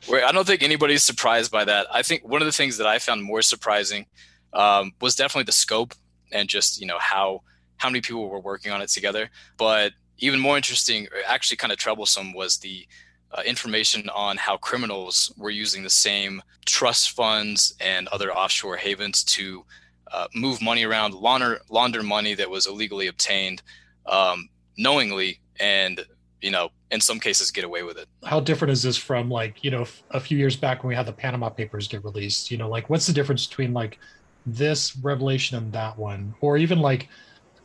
Where 0.07 0.25
I 0.25 0.33
don't 0.33 0.47
think 0.47 0.63
anybody's 0.63 1.03
surprised 1.03 1.51
by 1.51 1.65
that. 1.65 1.87
I 1.91 2.03
think 2.03 2.27
one 2.29 2.43
of 2.43 2.47
the 2.47 2.53
things 2.53 2.77
that 2.77 2.87
I 2.87 2.99
found 2.99 3.23
more 3.23 3.41
surprising 3.41 4.07
um, 4.53 4.93
was 5.01 5.17
definitely 5.17 5.45
the 5.45 5.53
scope 5.53 5.95
and 6.31 6.49
just 6.49 6.81
you 6.81 6.87
know 6.87 6.99
how 6.99 7.43
how 7.77 7.89
many 7.89 8.01
people 8.01 8.29
were 8.29 8.41
working 8.41 8.73
on 8.73 8.83
it 8.83 8.89
together. 8.89 9.29
But 9.57 9.93
even 10.19 10.41
more 10.41 10.57
interesting, 10.57 11.09
actually 11.27 11.57
kind 11.57 11.73
of 11.73 11.79
troublesome, 11.79 12.33
was 12.33 12.59
the 12.59 12.87
uh, 13.33 13.43
information 13.45 14.09
on 14.11 14.37
how 14.37 14.57
criminals 14.57 15.33
were 15.37 15.51
using 15.51 15.83
the 15.83 15.91
same 15.91 16.41
trust 16.67 17.11
funds 17.11 17.75
and 17.81 18.07
other 18.09 18.33
offshore 18.33 18.77
havens 18.77 19.25
to 19.25 19.65
uh, 20.13 20.29
move 20.35 20.63
money 20.63 20.85
around, 20.85 21.15
launder, 21.15 21.61
launder 21.69 22.03
money 22.03 22.35
that 22.35 22.49
was 22.49 22.67
illegally 22.67 23.09
obtained 23.09 23.63
um, 24.07 24.49
knowingly, 24.77 25.41
and 25.59 26.05
you 26.41 26.51
know, 26.51 26.71
in 26.91 27.01
some 27.01 27.19
cases, 27.19 27.51
get 27.51 27.65
away 27.65 27.83
with 27.83 27.97
it. 27.97 28.07
How 28.25 28.39
different 28.39 28.71
is 28.71 28.83
this 28.83 28.97
from 28.97 29.31
like 29.31 29.65
you 29.65 29.71
know 29.71 29.87
a 30.11 30.21
few 30.21 30.37
years 30.37 30.57
back 30.57 30.83
when 30.83 30.89
we 30.89 30.95
had 30.95 31.07
the 31.07 31.13
Panama 31.13 31.49
Papers 31.49 31.89
get 31.89 32.05
released? 32.05 32.51
You 32.51 32.59
know, 32.59 32.69
like 32.69 32.91
what's 32.91 33.07
the 33.07 33.13
difference 33.13 33.47
between 33.47 33.73
like 33.73 33.99
this 34.47 34.97
revelation 34.99 35.57
and 35.57 35.73
that 35.73 35.99
one, 35.99 36.35
or 36.41 36.57
even 36.57 36.81
like 36.81 37.09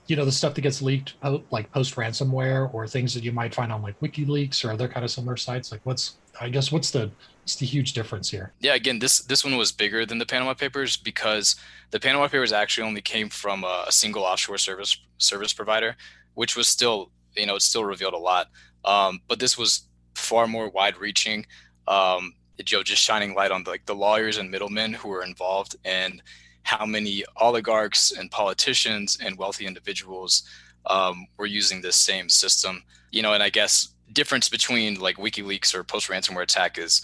you 0.10 0.16
know 0.16 0.26
the 0.26 0.32
stuff 0.32 0.54
that 0.56 0.62
gets 0.62 0.82
leaked 0.82 1.14
like 1.52 1.72
post 1.72 1.96
ransomware 1.96 2.74
or 2.74 2.88
things 2.88 3.14
that 3.14 3.24
you 3.24 3.32
might 3.32 3.54
find 3.54 3.72
on 3.72 3.82
like 3.82 4.00
wikileaks 4.00 4.66
or 4.66 4.72
other 4.72 4.88
kind 4.88 5.04
of 5.04 5.12
similar 5.12 5.38
sites 5.38 5.72
like 5.72 5.82
what's 5.84 6.18
i 6.42 6.50
guess 6.50 6.72
what's 6.72 6.92
the 6.92 7.12
what's 7.44 7.56
the 7.56 7.66
huge 7.66 7.94
difference 7.94 8.30
here? 8.30 8.52
Yeah 8.60 8.76
again 8.76 9.00
this 9.00 9.20
this 9.22 9.44
one 9.44 9.58
was 9.58 9.72
bigger 9.72 10.06
than 10.06 10.18
the 10.18 10.26
panama 10.26 10.54
papers 10.54 10.98
because 10.98 11.56
the 11.92 12.00
panama 12.00 12.28
papers 12.28 12.52
actually 12.52 12.88
only 12.88 13.02
came 13.02 13.30
from 13.30 13.64
a, 13.64 13.86
a 13.88 13.92
single 13.92 14.24
offshore 14.24 14.58
service 14.58 14.98
service 15.18 15.54
provider 15.54 15.96
which 16.36 16.56
was 16.56 16.68
still 16.68 17.12
you 17.36 17.46
know 17.46 17.56
it 17.56 17.62
still 17.62 17.84
revealed 17.84 18.14
a 18.14 18.18
lot. 18.18 18.48
Um, 18.86 19.22
but 19.28 19.40
this 19.40 19.58
was 19.58 19.84
far 20.16 20.48
more 20.48 20.70
wide 20.70 20.98
reaching 20.98 21.46
um, 21.88 22.34
Joe 22.64 22.84
just 22.84 23.04
shining 23.04 23.36
light 23.36 23.52
on 23.52 23.64
the, 23.64 23.72
like 23.72 23.86
the 23.86 23.96
lawyers 23.96 24.38
and 24.38 24.50
middlemen 24.50 24.94
who 24.94 25.10
were 25.10 25.24
involved 25.24 25.76
and 25.86 26.22
how 26.70 26.86
many 26.86 27.24
oligarchs 27.38 28.12
and 28.12 28.30
politicians 28.30 29.18
and 29.24 29.38
wealthy 29.38 29.66
individuals 29.66 30.44
um, 30.86 31.26
were 31.38 31.48
using 31.48 31.82
this 31.82 31.96
same 31.96 32.30
system. 32.30 32.84
You 33.12 33.22
know, 33.24 33.34
and 33.34 33.42
I 33.42 33.50
guess 33.50 33.90
difference 34.14 34.50
between 34.50 35.00
like 35.00 35.18
WikiLeaks 35.18 35.74
or 35.74 35.84
post 35.84 36.10
ransomware 36.10 36.44
attack 36.44 36.78
is 36.78 37.02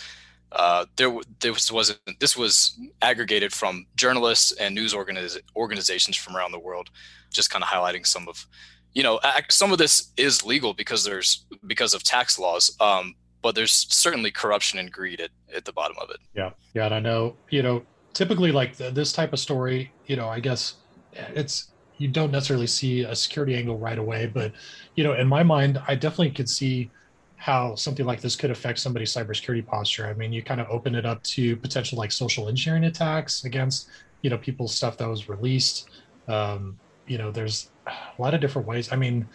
uh, 0.51 0.85
there 0.97 1.11
this 1.39 1.71
wasn't 1.71 1.99
this 2.19 2.37
was 2.37 2.79
aggregated 3.01 3.51
from 3.51 3.87
journalists 3.95 4.51
and 4.53 4.75
news 4.75 4.93
organiz- 4.93 5.41
organizations 5.55 6.15
from 6.15 6.35
around 6.35 6.51
the 6.51 6.59
world, 6.59 6.89
just 7.31 7.49
kind 7.49 7.63
of 7.63 7.69
highlighting 7.69 8.05
some 8.05 8.27
of 8.27 8.45
you 8.93 9.03
know 9.03 9.19
some 9.49 9.71
of 9.71 9.77
this 9.77 10.11
is 10.15 10.45
legal 10.45 10.73
because 10.73 11.03
there's 11.03 11.45
because 11.67 11.93
of 11.93 12.03
tax 12.03 12.39
laws 12.39 12.75
um, 12.79 13.15
but 13.41 13.53
there's 13.53 13.87
certainly 13.89 14.31
corruption 14.31 14.79
and 14.79 14.91
greed 14.91 15.19
at, 15.21 15.31
at 15.53 15.65
the 15.65 15.73
bottom 15.73 15.97
of 16.01 16.09
it 16.09 16.17
yeah 16.33 16.51
yeah 16.73 16.85
and 16.85 16.95
i 16.95 16.99
know 16.99 17.35
you 17.49 17.61
know 17.61 17.85
typically 18.15 18.51
like 18.51 18.75
the, 18.75 18.89
this 18.89 19.11
type 19.11 19.31
of 19.33 19.39
story 19.39 19.91
you 20.07 20.15
know 20.15 20.27
i 20.27 20.39
guess 20.39 20.75
it's 21.13 21.67
you 21.97 22.07
don't 22.07 22.31
necessarily 22.31 22.67
see 22.67 23.01
a 23.01 23.15
security 23.15 23.55
angle 23.55 23.77
right 23.77 23.99
away 23.99 24.25
but 24.25 24.51
you 24.95 25.03
know 25.03 25.13
in 25.13 25.27
my 25.27 25.43
mind 25.43 25.79
i 25.87 25.93
definitely 25.93 26.31
could 26.31 26.49
see 26.49 26.89
how 27.37 27.75
something 27.75 28.07
like 28.07 28.21
this 28.21 28.35
could 28.35 28.49
affect 28.49 28.79
somebody's 28.79 29.13
cybersecurity 29.13 29.63
posture. 29.63 30.07
I 30.07 30.13
mean 30.13 30.33
you 30.33 30.41
kind 30.41 30.59
of 30.59 30.67
open 30.67 30.95
it 30.95 31.05
up 31.05 31.21
to 31.23 31.55
potential 31.57 31.95
like 31.95 32.11
social 32.11 32.47
engineering 32.47 32.85
attacks 32.85 33.43
against 33.43 33.89
you 34.21 34.31
know 34.31 34.37
people's 34.37 34.73
stuff 34.73 34.97
that 34.97 35.07
was 35.07 35.29
released. 35.29 35.89
Um, 36.27 36.79
you 37.05 37.19
know 37.19 37.31
there's 37.31 37.69
a 37.85 38.19
lot 38.21 38.33
of 38.33 38.41
different 38.41 38.67
ways. 38.67 38.91
I 38.91 38.95
mean 38.95 39.27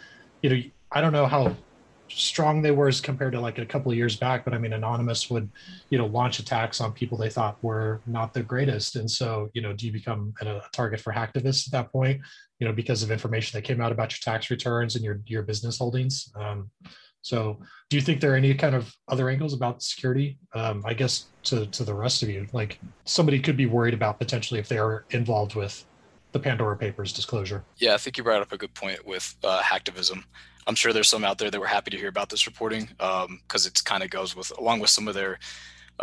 you 0.43 0.51
know 0.51 0.61
i 0.93 1.01
don't 1.01 1.13
know 1.13 1.27
how 1.27 1.55
strong 2.11 2.61
they 2.61 2.71
were 2.71 2.89
as 2.89 3.01
compared 3.01 3.33
to 3.33 3.41
like 3.41 3.59
a 3.59 3.67
couple 3.67 3.91
of 3.91 3.97
years 3.97 4.17
back 4.17 4.45
but 4.45 4.53
i 4.53 4.59
mean 4.59 4.73
anonymous 4.73 5.31
would 5.31 5.49
you 5.91 5.99
know 5.99 6.07
launch 6.07 6.39
attacks 6.39 6.81
on 6.81 6.93
people 6.93 7.19
they 7.19 7.29
thought 7.29 7.63
were 7.63 8.01
not 8.07 8.33
the 8.33 8.43
greatest. 8.43 8.97
And 8.97 9.11
so 9.11 9.51
you 9.55 9.63
know 9.63 9.73
do 9.73 9.87
you 9.87 9.93
become 9.93 10.35
a 10.41 10.63
target 10.73 11.01
for 11.01 11.13
hacktivists 11.13 11.67
at 11.67 11.73
that 11.73 11.93
point 11.93 12.21
you 12.59 12.67
know 12.67 12.73
because 12.73 13.03
of 13.03 13.11
information 13.11 13.57
that 13.57 13.63
came 13.63 13.81
out 13.81 13.93
about 13.93 14.13
your 14.13 14.19
tax 14.23 14.51
returns 14.51 14.97
and 14.97 15.05
your 15.05 15.21
your 15.27 15.43
business 15.43 15.79
holdings? 15.79 16.33
Um, 16.35 16.71
so 17.23 17.61
do 17.91 17.97
you 17.97 18.03
think 18.03 18.21
there 18.21 18.33
are 18.33 18.37
any 18.37 18.55
kind 18.55 18.75
of 18.75 18.95
other 19.09 19.29
angles 19.29 19.53
about 19.53 19.83
security? 19.83 20.39
Um, 20.55 20.83
i 20.87 20.95
guess 20.95 21.27
to 21.45 21.67
to 21.67 21.85
the 21.85 21.95
rest 21.95 22.23
of 22.23 22.29
you 22.29 22.47
like 22.53 22.79
somebody 23.05 23.41
could 23.41 23.57
be 23.57 23.67
worried 23.67 23.95
about 23.95 24.19
potentially 24.19 24.61
if 24.61 24.69
they're 24.69 25.05
involved 25.11 25.55
with 25.55 25.85
the 26.33 26.39
pandora 26.39 26.77
papers 26.77 27.13
disclosure. 27.13 27.65
Yeah 27.79 27.95
i 27.95 27.97
think 27.97 28.17
you 28.17 28.25
brought 28.25 28.43
up 28.43 28.53
a 28.53 28.59
good 28.59 28.75
point 28.75 29.05
with 29.07 29.35
uh, 29.45 29.61
hacktivism 29.63 30.25
I'm 30.67 30.75
sure 30.75 30.93
there's 30.93 31.09
some 31.09 31.25
out 31.25 31.39
there 31.39 31.51
that 31.51 31.61
were 31.61 31.67
happy 31.67 31.91
to 31.91 31.97
hear 31.97 32.09
about 32.09 32.29
this 32.29 32.47
reporting 32.47 32.89
because 32.97 33.67
um, 33.67 33.67
it 33.67 33.83
kind 33.85 34.03
of 34.03 34.11
goes 34.11 34.37
with 34.37 34.53
along 34.59 34.81
with 34.81 34.91
some 34.91 35.09
of 35.09 35.15
their 35.15 35.39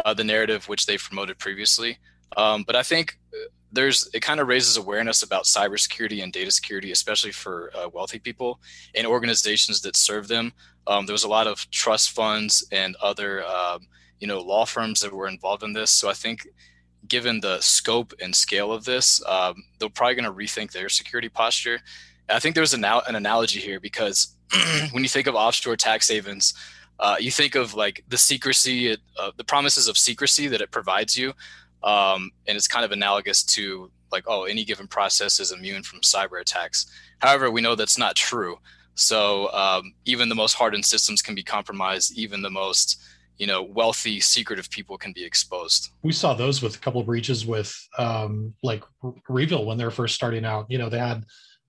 uh, 0.06 0.14
the 0.14 0.24
narrative 0.24 0.68
which 0.68 0.86
they've 0.86 1.02
promoted 1.02 1.40
previously. 1.40 1.98
Um, 2.36 2.64
but 2.64 2.76
I 2.76 2.84
think 2.84 3.18
uh, 3.34 3.48
there's 3.72 4.10
it 4.14 4.22
kind 4.22 4.40
of 4.40 4.48
raises 4.48 4.78
awareness 4.78 5.24
about 5.24 5.46
cybersecurity 5.46 6.24
and 6.24 6.32
data 6.34 6.52
security, 6.52 6.92
especially 6.92 7.32
for 7.32 7.72
uh, 7.76 7.90
wealthy 7.90 8.20
people 8.20 8.60
and 8.96 9.06
organizations 9.06 9.82
that 9.82 9.96
serve 9.96 10.28
them. 10.28 10.54
Um, 10.88 11.06
there 11.06 11.14
was 11.14 11.26
a 11.26 11.30
lot 11.30 11.48
of 11.48 11.70
trust 11.70 12.12
funds 12.12 12.66
and 12.72 12.96
other 13.02 13.46
um, 13.46 13.88
you 14.20 14.28
know 14.28 14.40
law 14.40 14.66
firms 14.66 15.02
that 15.02 15.14
were 15.14 15.28
involved 15.28 15.64
in 15.64 15.74
this. 15.74 15.92
So 15.92 16.10
I 16.10 16.14
think 16.14 16.48
given 17.08 17.40
the 17.40 17.60
scope 17.62 18.14
and 18.22 18.36
scale 18.36 18.72
of 18.72 18.84
this, 18.86 19.24
um, 19.26 19.64
they're 19.80 19.90
probably 19.90 20.16
going 20.16 20.26
to 20.26 20.32
rethink 20.32 20.72
their 20.72 20.90
security 20.90 21.30
posture. 21.30 21.80
I 22.30 22.40
think 22.40 22.56
there's 22.56 22.74
an, 22.74 22.84
an 22.84 23.16
analogy 23.16 23.60
here 23.60 23.80
because 23.80 24.36
when 24.92 25.04
you 25.04 25.10
think 25.10 25.28
of 25.28 25.36
offshore 25.36 25.76
tax 25.76 26.10
havens, 26.10 26.54
uh, 27.00 27.16
you 27.20 27.32
think 27.32 27.56
of 27.56 27.74
like 27.74 28.04
the 28.08 28.18
secrecy, 28.18 28.88
it, 28.88 29.00
uh, 29.20 29.32
the 29.38 29.44
promises 29.44 29.88
of 29.88 29.98
secrecy 29.98 30.48
that 30.48 30.62
it 30.62 30.72
provides 30.72 31.18
you, 31.18 31.34
um, 31.84 32.32
and 32.48 32.58
it's 32.58 32.68
kind 32.68 32.84
of 32.84 32.92
analogous 32.92 33.44
to 33.44 33.92
like, 34.12 34.24
oh, 34.28 34.44
any 34.44 34.64
given 34.64 34.88
process 34.88 35.40
is 35.40 35.52
immune 35.52 35.84
from 35.84 36.00
cyber 36.00 36.40
attacks. 36.42 36.88
However, 37.20 37.52
we 37.52 37.62
know 37.62 37.76
that's 37.76 37.98
not 37.98 38.16
true. 38.16 38.58
So 38.96 39.52
um, 39.54 39.94
even 40.06 40.28
the 40.30 40.36
most 40.36 40.54
hardened 40.54 40.86
systems 40.86 41.22
can 41.22 41.36
be 41.36 41.44
compromised. 41.44 42.18
Even 42.18 42.42
the 42.42 42.50
most 42.50 43.00
you 43.38 43.46
know 43.46 43.62
wealthy 43.62 44.20
secretive 44.20 44.70
people 44.72 44.98
can 44.98 45.14
be 45.14 45.24
exposed 45.24 45.92
we 46.02 46.12
saw 46.12 46.34
those 46.34 46.62
with 46.64 46.76
a 46.76 46.80
couple 46.80 47.04
breaches 47.04 47.46
with 47.46 47.72
um 47.98 48.54
like 48.64 48.84
REvil 49.30 49.66
when 49.66 49.78
they 49.78 49.86
were 49.86 49.92
first 49.92 50.16
starting 50.16 50.44
out 50.44 50.66
you 50.70 50.80
know 50.80 50.90
they 50.90 50.98
had 50.98 51.24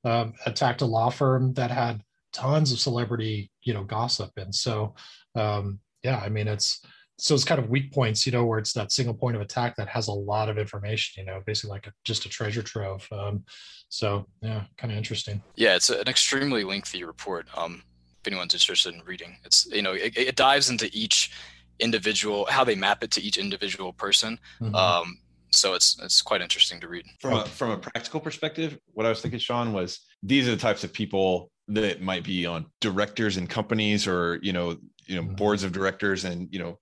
um, 0.05 0.33
attacked 0.47 0.81
a 0.81 0.87
law 0.87 1.11
firm 1.11 1.53
that 1.55 1.71
had 1.71 2.03
tons 2.38 2.72
of 2.72 2.79
celebrity, 2.79 3.51
you 3.62 3.74
know, 3.74 3.85
gossip. 3.85 4.31
And 4.37 4.55
so, 4.55 4.94
um, 5.35 5.81
yeah, 6.03 6.18
I 6.18 6.29
mean, 6.29 6.48
it's 6.48 6.81
so 7.18 7.35
it's 7.35 7.44
kind 7.44 7.61
of 7.61 7.68
weak 7.68 7.92
points, 7.92 8.24
you 8.27 8.33
know, 8.33 8.44
where 8.44 8.61
it's 8.61 8.72
that 8.74 8.92
single 8.92 9.14
point 9.14 9.35
of 9.35 9.42
attack 9.42 9.74
that 9.77 9.88
has 9.88 10.07
a 10.07 10.12
lot 10.12 10.48
of 10.48 10.57
information, 10.57 11.24
you 11.24 11.27
know, 11.27 11.42
basically 11.44 11.70
like 11.70 11.88
a, 11.88 11.92
just 12.05 12.27
a 12.27 12.29
treasure 12.29 12.62
trove. 12.62 13.09
Um, 13.11 13.44
so 13.88 14.27
yeah, 14.40 14.64
kind 14.77 14.92
of 14.92 14.98
interesting. 14.98 15.42
Yeah, 15.57 15.74
it's 15.74 15.90
an 15.90 16.07
extremely 16.07 16.62
lengthy 16.62 17.03
report. 17.03 17.48
Um, 17.57 17.83
if 18.20 18.27
anyone's 18.29 18.55
interested 18.55 18.94
in 18.94 19.03
reading, 19.05 19.37
it's 19.44 19.66
you 19.66 19.83
know, 19.83 19.92
it, 19.94 20.16
it 20.16 20.37
dives 20.37 20.70
into 20.70 20.88
each 20.92 21.33
individual, 21.81 22.46
how 22.48 22.62
they 22.62 22.77
map 22.77 23.03
it 23.03 23.11
to 23.12 23.20
each 23.20 23.37
individual 23.37 23.92
person. 23.92 24.38
Mm-hmm. 24.61 24.74
Um, 24.74 25.18
so 25.51 25.74
it's 25.74 25.98
it's 26.03 26.22
quite 26.22 26.40
interesting 26.40 26.79
to 26.81 26.88
read. 26.88 27.05
From 27.20 27.35
a 27.35 27.46
from 27.46 27.70
a 27.70 27.79
practical 27.79 28.20
perspective, 28.20 28.79
what 28.92 29.07
I 29.07 29.09
was 29.09 29.20
thinking, 29.22 29.40
Sean, 29.40 29.72
was 29.72 30.01
these 30.22 30.48
are 30.48 30.52
the 30.52 30.57
types 30.57 30.85
of 30.85 30.92
people 30.92 31.50
that 31.68 32.00
might 32.00 32.24
be 32.24 32.46
on 32.46 32.66
directors 32.81 33.37
and 33.37 33.48
companies 33.48 34.07
or 34.07 34.38
you 34.42 34.52
know 34.52 34.76
you 35.07 35.16
know 35.16 35.22
mm-hmm. 35.22 35.35
boards 35.35 35.64
of 35.64 35.72
directors 35.72 36.24
and 36.24 36.48
you 36.50 36.59
know 36.59 36.78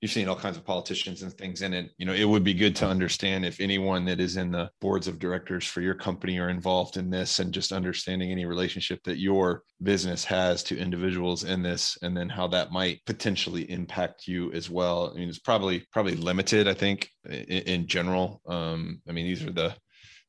you've 0.00 0.12
seen 0.12 0.28
all 0.28 0.36
kinds 0.36 0.56
of 0.56 0.64
politicians 0.64 1.22
and 1.22 1.32
things 1.32 1.62
in 1.62 1.74
it. 1.74 1.90
You 1.98 2.06
know 2.06 2.12
it 2.12 2.24
would 2.24 2.44
be 2.44 2.54
good 2.54 2.76
to 2.76 2.86
understand 2.86 3.44
if 3.44 3.60
anyone 3.60 4.04
that 4.04 4.20
is 4.20 4.36
in 4.36 4.52
the 4.52 4.70
boards 4.80 5.08
of 5.08 5.18
directors 5.18 5.66
for 5.66 5.80
your 5.80 5.94
company 5.94 6.38
are 6.38 6.50
involved 6.50 6.96
in 6.96 7.10
this 7.10 7.38
and 7.38 7.52
just 7.52 7.72
understanding 7.72 8.30
any 8.30 8.44
relationship 8.44 9.02
that 9.04 9.18
your 9.18 9.62
business 9.82 10.24
has 10.24 10.62
to 10.64 10.78
individuals 10.78 11.44
in 11.44 11.62
this 11.62 11.98
and 12.02 12.16
then 12.16 12.28
how 12.28 12.46
that 12.46 12.70
might 12.70 13.04
potentially 13.06 13.68
impact 13.70 14.28
you 14.28 14.52
as 14.52 14.70
well. 14.70 15.12
I 15.12 15.18
mean 15.18 15.28
it's 15.28 15.38
probably 15.38 15.84
probably 15.92 16.16
limited 16.16 16.68
i 16.68 16.74
think 16.74 17.10
in, 17.24 17.62
in 17.74 17.86
general. 17.86 18.40
Um 18.46 19.00
i 19.08 19.12
mean 19.12 19.26
these 19.26 19.44
are 19.44 19.52
the 19.52 19.74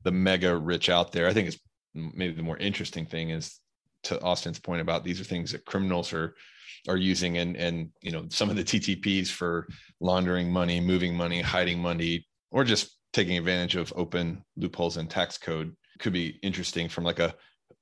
the 0.04 0.12
mega 0.12 0.56
rich 0.56 0.90
out 0.90 1.12
there. 1.12 1.28
I 1.28 1.34
think 1.34 1.50
it's 1.50 1.60
maybe 1.94 2.34
the 2.34 2.44
more 2.44 2.58
interesting 2.58 3.06
thing 3.06 3.30
is 3.30 3.60
to 4.04 4.22
Austin's 4.22 4.60
point 4.60 4.82
about 4.82 5.04
these 5.04 5.20
are 5.20 5.26
things 5.26 5.52
that 5.52 5.66
criminals 5.66 6.14
are 6.14 6.36
are 6.88 6.98
using 6.98 7.38
and 7.38 7.58
and 7.58 7.90
you 8.02 8.12
know 8.12 8.26
some 8.30 8.50
of 8.50 8.56
the 8.56 8.64
TTPs 8.64 9.28
for 9.28 9.68
laundering 10.00 10.52
money, 10.52 10.80
moving 10.80 11.16
money, 11.16 11.42
hiding 11.42 11.80
money, 11.80 12.26
or 12.52 12.64
just 12.64 12.98
taking 13.12 13.38
advantage 13.38 13.76
of 13.76 13.92
open 13.96 14.44
loopholes 14.56 14.98
in 14.98 15.08
tax 15.08 15.38
code 15.38 15.76
could 16.00 16.14
be 16.14 16.40
interesting 16.42 16.88
from 16.88 17.04
like 17.04 17.20
a 17.20 17.34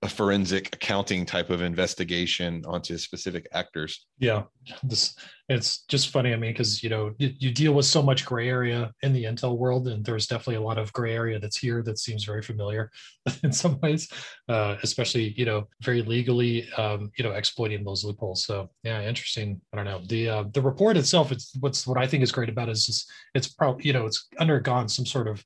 a 0.03 0.09
forensic 0.09 0.75
accounting 0.75 1.25
type 1.25 1.49
of 1.49 1.61
investigation 1.61 2.63
onto 2.67 2.97
specific 2.99 3.47
actors. 3.51 4.05
Yeah, 4.19 4.43
this 4.83 5.15
it's 5.49 5.85
just 5.85 6.09
funny. 6.09 6.33
I 6.33 6.35
mean, 6.35 6.51
because 6.51 6.83
you 6.83 6.89
know 6.89 7.13
you, 7.17 7.31
you, 7.39 7.51
deal 7.51 7.73
with 7.73 7.85
so 7.85 8.03
much 8.03 8.23
gray 8.23 8.47
area 8.47 8.91
in 9.01 9.11
the 9.11 9.23
intel 9.23 9.57
world, 9.57 9.87
and 9.87 10.05
there's 10.05 10.27
definitely 10.27 10.55
a 10.55 10.61
lot 10.61 10.77
of 10.77 10.93
gray 10.93 11.15
area 11.15 11.39
that's 11.39 11.57
here 11.57 11.81
that 11.81 11.97
seems 11.97 12.25
very 12.25 12.43
familiar 12.43 12.91
in 13.43 13.51
some 13.51 13.79
ways, 13.81 14.07
uh, 14.49 14.75
especially 14.83 15.33
you 15.35 15.45
know 15.45 15.67
very 15.81 16.03
legally 16.03 16.71
um, 16.73 17.09
you 17.17 17.23
know 17.23 17.31
exploiting 17.31 17.83
those 17.83 18.03
loopholes. 18.03 18.45
So 18.45 18.69
yeah, 18.83 19.01
interesting. 19.01 19.59
I 19.73 19.77
don't 19.77 19.85
know 19.85 20.01
the 20.05 20.29
uh, 20.29 20.43
the 20.53 20.61
report 20.61 20.97
itself. 20.97 21.31
It's 21.31 21.55
what's 21.59 21.87
what 21.87 21.97
I 21.97 22.05
think 22.05 22.21
is 22.21 22.31
great 22.31 22.49
about 22.49 22.69
it 22.69 22.73
is 22.73 22.85
just, 22.85 23.11
it's 23.33 23.47
probably 23.47 23.85
you 23.85 23.93
know 23.93 24.05
it's 24.05 24.27
undergone 24.39 24.89
some 24.89 25.07
sort 25.07 25.27
of 25.27 25.43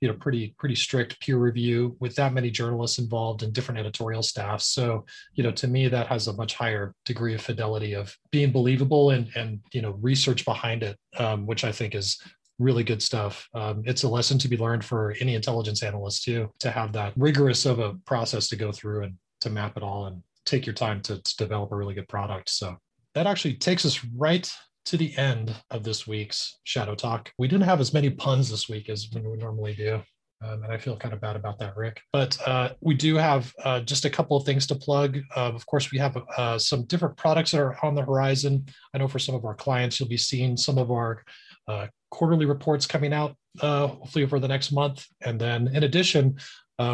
you 0.00 0.08
know 0.08 0.14
pretty 0.14 0.54
pretty 0.58 0.74
strict 0.74 1.20
peer 1.20 1.38
review 1.38 1.96
with 2.00 2.14
that 2.16 2.32
many 2.32 2.50
journalists 2.50 2.98
involved 2.98 3.42
and 3.42 3.52
different 3.52 3.78
editorial 3.80 4.22
staffs 4.22 4.66
so 4.66 5.04
you 5.34 5.42
know 5.42 5.50
to 5.50 5.66
me 5.66 5.88
that 5.88 6.06
has 6.06 6.26
a 6.26 6.32
much 6.34 6.54
higher 6.54 6.94
degree 7.04 7.34
of 7.34 7.40
fidelity 7.40 7.94
of 7.94 8.16
being 8.30 8.52
believable 8.52 9.10
and 9.10 9.28
and 9.36 9.60
you 9.72 9.82
know 9.82 9.92
research 10.00 10.44
behind 10.44 10.82
it 10.82 10.96
um, 11.18 11.46
which 11.46 11.64
i 11.64 11.72
think 11.72 11.94
is 11.94 12.18
really 12.58 12.84
good 12.84 13.02
stuff. 13.02 13.48
Um, 13.54 13.82
it's 13.84 14.04
a 14.04 14.08
lesson 14.08 14.38
to 14.38 14.48
be 14.48 14.56
learned 14.56 14.84
for 14.84 15.14
any 15.20 15.34
intelligence 15.34 15.82
analyst 15.82 16.24
too 16.24 16.50
to 16.60 16.70
have 16.70 16.92
that 16.92 17.12
rigorous 17.16 17.66
of 17.66 17.78
a 17.78 17.94
process 18.06 18.48
to 18.48 18.56
go 18.56 18.72
through 18.72 19.04
and 19.04 19.14
to 19.42 19.50
map 19.50 19.76
it 19.76 19.82
all 19.82 20.06
and 20.06 20.22
take 20.44 20.64
your 20.64 20.74
time 20.74 21.02
to, 21.02 21.20
to 21.20 21.36
develop 21.36 21.72
a 21.72 21.76
really 21.76 21.94
good 21.94 22.08
product. 22.08 22.48
So 22.48 22.76
that 23.14 23.26
actually 23.26 23.54
takes 23.54 23.84
us 23.84 24.02
right 24.14 24.50
to 24.86 24.96
the 24.96 25.16
end 25.18 25.54
of 25.72 25.82
this 25.82 26.06
week's 26.06 26.58
Shadow 26.62 26.94
Talk. 26.94 27.32
We 27.38 27.48
didn't 27.48 27.64
have 27.64 27.80
as 27.80 27.92
many 27.92 28.08
puns 28.08 28.48
this 28.48 28.68
week 28.68 28.88
as 28.88 29.08
we 29.12 29.20
normally 29.20 29.74
do. 29.74 30.00
Um, 30.44 30.62
and 30.62 30.72
I 30.72 30.76
feel 30.76 30.96
kind 30.96 31.12
of 31.12 31.20
bad 31.20 31.34
about 31.34 31.58
that, 31.58 31.76
Rick. 31.76 32.00
But 32.12 32.38
uh, 32.46 32.70
we 32.80 32.94
do 32.94 33.16
have 33.16 33.52
uh, 33.64 33.80
just 33.80 34.04
a 34.04 34.10
couple 34.10 34.36
of 34.36 34.44
things 34.44 34.66
to 34.68 34.74
plug. 34.74 35.18
Uh, 35.34 35.50
of 35.52 35.66
course, 35.66 35.90
we 35.90 35.98
have 35.98 36.16
uh, 36.36 36.58
some 36.58 36.84
different 36.84 37.16
products 37.16 37.50
that 37.50 37.60
are 37.60 37.84
on 37.84 37.94
the 37.94 38.04
horizon. 38.04 38.66
I 38.94 38.98
know 38.98 39.08
for 39.08 39.18
some 39.18 39.34
of 39.34 39.44
our 39.44 39.54
clients, 39.54 39.98
you'll 39.98 40.08
be 40.08 40.16
seeing 40.16 40.56
some 40.56 40.78
of 40.78 40.90
our 40.90 41.24
uh, 41.66 41.86
quarterly 42.10 42.46
reports 42.46 42.86
coming 42.86 43.12
out 43.12 43.34
uh, 43.60 43.88
hopefully 43.88 44.24
over 44.24 44.38
the 44.38 44.46
next 44.46 44.70
month. 44.70 45.04
And 45.22 45.40
then, 45.40 45.68
in 45.74 45.82
addition, 45.82 46.38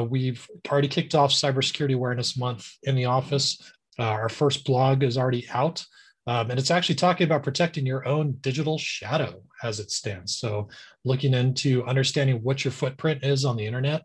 we've 0.09 0.47
already 0.71 0.89
kicked 0.89 1.15
off 1.15 1.31
Cybersecurity 1.31 1.95
Awareness 1.95 2.39
Month 2.39 2.71
in 2.85 2.95
the 2.95 3.07
office. 3.07 3.61
our 3.99 4.31
first 4.31 4.65
blog 4.65 5.03
is 5.03 5.19
already 5.19 5.47
out. 5.51 5.85
Um, 6.27 6.51
and 6.51 6.59
it's 6.59 6.71
actually 6.71 6.95
talking 6.95 7.25
about 7.25 7.43
protecting 7.43 7.85
your 7.85 8.07
own 8.07 8.33
digital 8.41 8.79
shadow 8.79 9.43
as 9.63 9.81
it 9.81 9.91
stands. 9.91 10.37
So, 10.37 10.69
looking 11.05 11.35
into 11.35 11.85
understanding 11.85 12.43
what 12.43 12.65
your 12.65 12.73
footprint 12.73 13.25
is 13.25 13.45
on 13.45 13.57
the 13.57 13.67
internet 13.67 14.05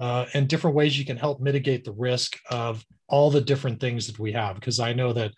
uh, 0.00 0.26
and 0.34 0.48
different 0.48 0.76
ways 0.76 0.98
you 0.98 1.04
can 1.04 1.16
help 1.16 1.40
mitigate 1.40 1.84
the 1.84 1.92
risk 1.92 2.38
of 2.50 2.84
all 3.08 3.30
the 3.30 3.40
different 3.40 3.80
things 3.80 4.06
that 4.06 4.18
we 4.18 4.32
have. 4.32 4.54
Because 4.54 4.80
I 4.80 4.92
know 4.92 5.12
that, 5.12 5.32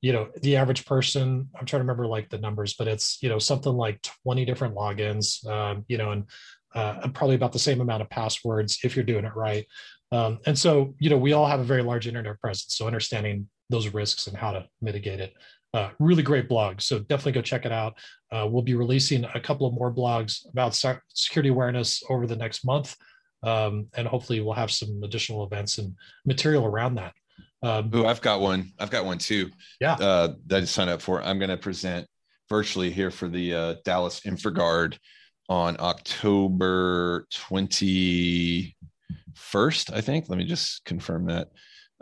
you 0.00 0.12
know, 0.12 0.28
the 0.42 0.56
average 0.56 0.86
person, 0.86 1.48
I'm 1.54 1.66
trying 1.66 1.80
to 1.80 1.84
remember 1.84 2.06
like 2.06 2.30
the 2.30 2.38
numbers, 2.38 2.74
but 2.74 2.88
it's, 2.88 3.18
you 3.22 3.28
know, 3.28 3.38
something 3.38 3.72
like 3.72 4.02
20 4.24 4.44
different 4.44 4.74
logins, 4.74 5.46
um, 5.48 5.84
you 5.88 5.98
know, 5.98 6.12
and 6.12 6.24
uh, 6.74 7.08
probably 7.14 7.36
about 7.36 7.52
the 7.52 7.58
same 7.58 7.80
amount 7.80 8.02
of 8.02 8.10
passwords 8.10 8.78
if 8.84 8.96
you're 8.96 9.04
doing 9.04 9.24
it 9.24 9.34
right. 9.36 9.66
Um, 10.12 10.38
and 10.46 10.58
so, 10.58 10.94
you 10.98 11.10
know, 11.10 11.18
we 11.18 11.32
all 11.32 11.46
have 11.46 11.60
a 11.60 11.64
very 11.64 11.82
large 11.82 12.06
internet 12.06 12.40
presence. 12.40 12.76
So, 12.76 12.86
understanding 12.86 13.48
those 13.70 13.92
risks 13.92 14.28
and 14.28 14.36
how 14.36 14.52
to 14.52 14.66
mitigate 14.80 15.20
it 15.20 15.34
uh, 15.76 15.90
really 15.98 16.22
great 16.22 16.48
blog. 16.48 16.80
So 16.80 16.98
definitely 17.00 17.32
go 17.32 17.42
check 17.42 17.66
it 17.66 17.72
out. 17.72 17.98
Uh, 18.32 18.46
we'll 18.50 18.62
be 18.62 18.74
releasing 18.74 19.26
a 19.34 19.40
couple 19.40 19.66
of 19.66 19.74
more 19.74 19.92
blogs 19.92 20.48
about 20.50 20.74
security 21.08 21.50
awareness 21.50 22.02
over 22.08 22.26
the 22.26 22.34
next 22.34 22.64
month. 22.64 22.96
Um, 23.42 23.88
and 23.94 24.08
hopefully 24.08 24.40
we'll 24.40 24.54
have 24.54 24.70
some 24.70 25.02
additional 25.04 25.44
events 25.44 25.76
and 25.76 25.94
material 26.24 26.64
around 26.64 26.94
that. 26.94 27.12
Um, 27.62 27.90
oh, 27.92 28.06
I've 28.06 28.22
got 28.22 28.40
one. 28.40 28.72
I've 28.78 28.90
got 28.90 29.04
one 29.04 29.18
too. 29.18 29.50
Yeah. 29.78 29.94
Uh, 29.94 30.36
that 30.46 30.62
I 30.62 30.64
signed 30.64 30.88
up 30.88 31.02
for. 31.02 31.22
I'm 31.22 31.38
going 31.38 31.50
to 31.50 31.58
present 31.58 32.06
virtually 32.48 32.90
here 32.90 33.10
for 33.10 33.28
the 33.28 33.54
uh, 33.54 33.74
Dallas 33.84 34.20
InfraGard 34.20 34.96
on 35.50 35.76
October 35.78 37.26
21st, 37.34 38.72
I 39.92 40.00
think. 40.00 40.30
Let 40.30 40.38
me 40.38 40.46
just 40.46 40.86
confirm 40.86 41.26
that 41.26 41.48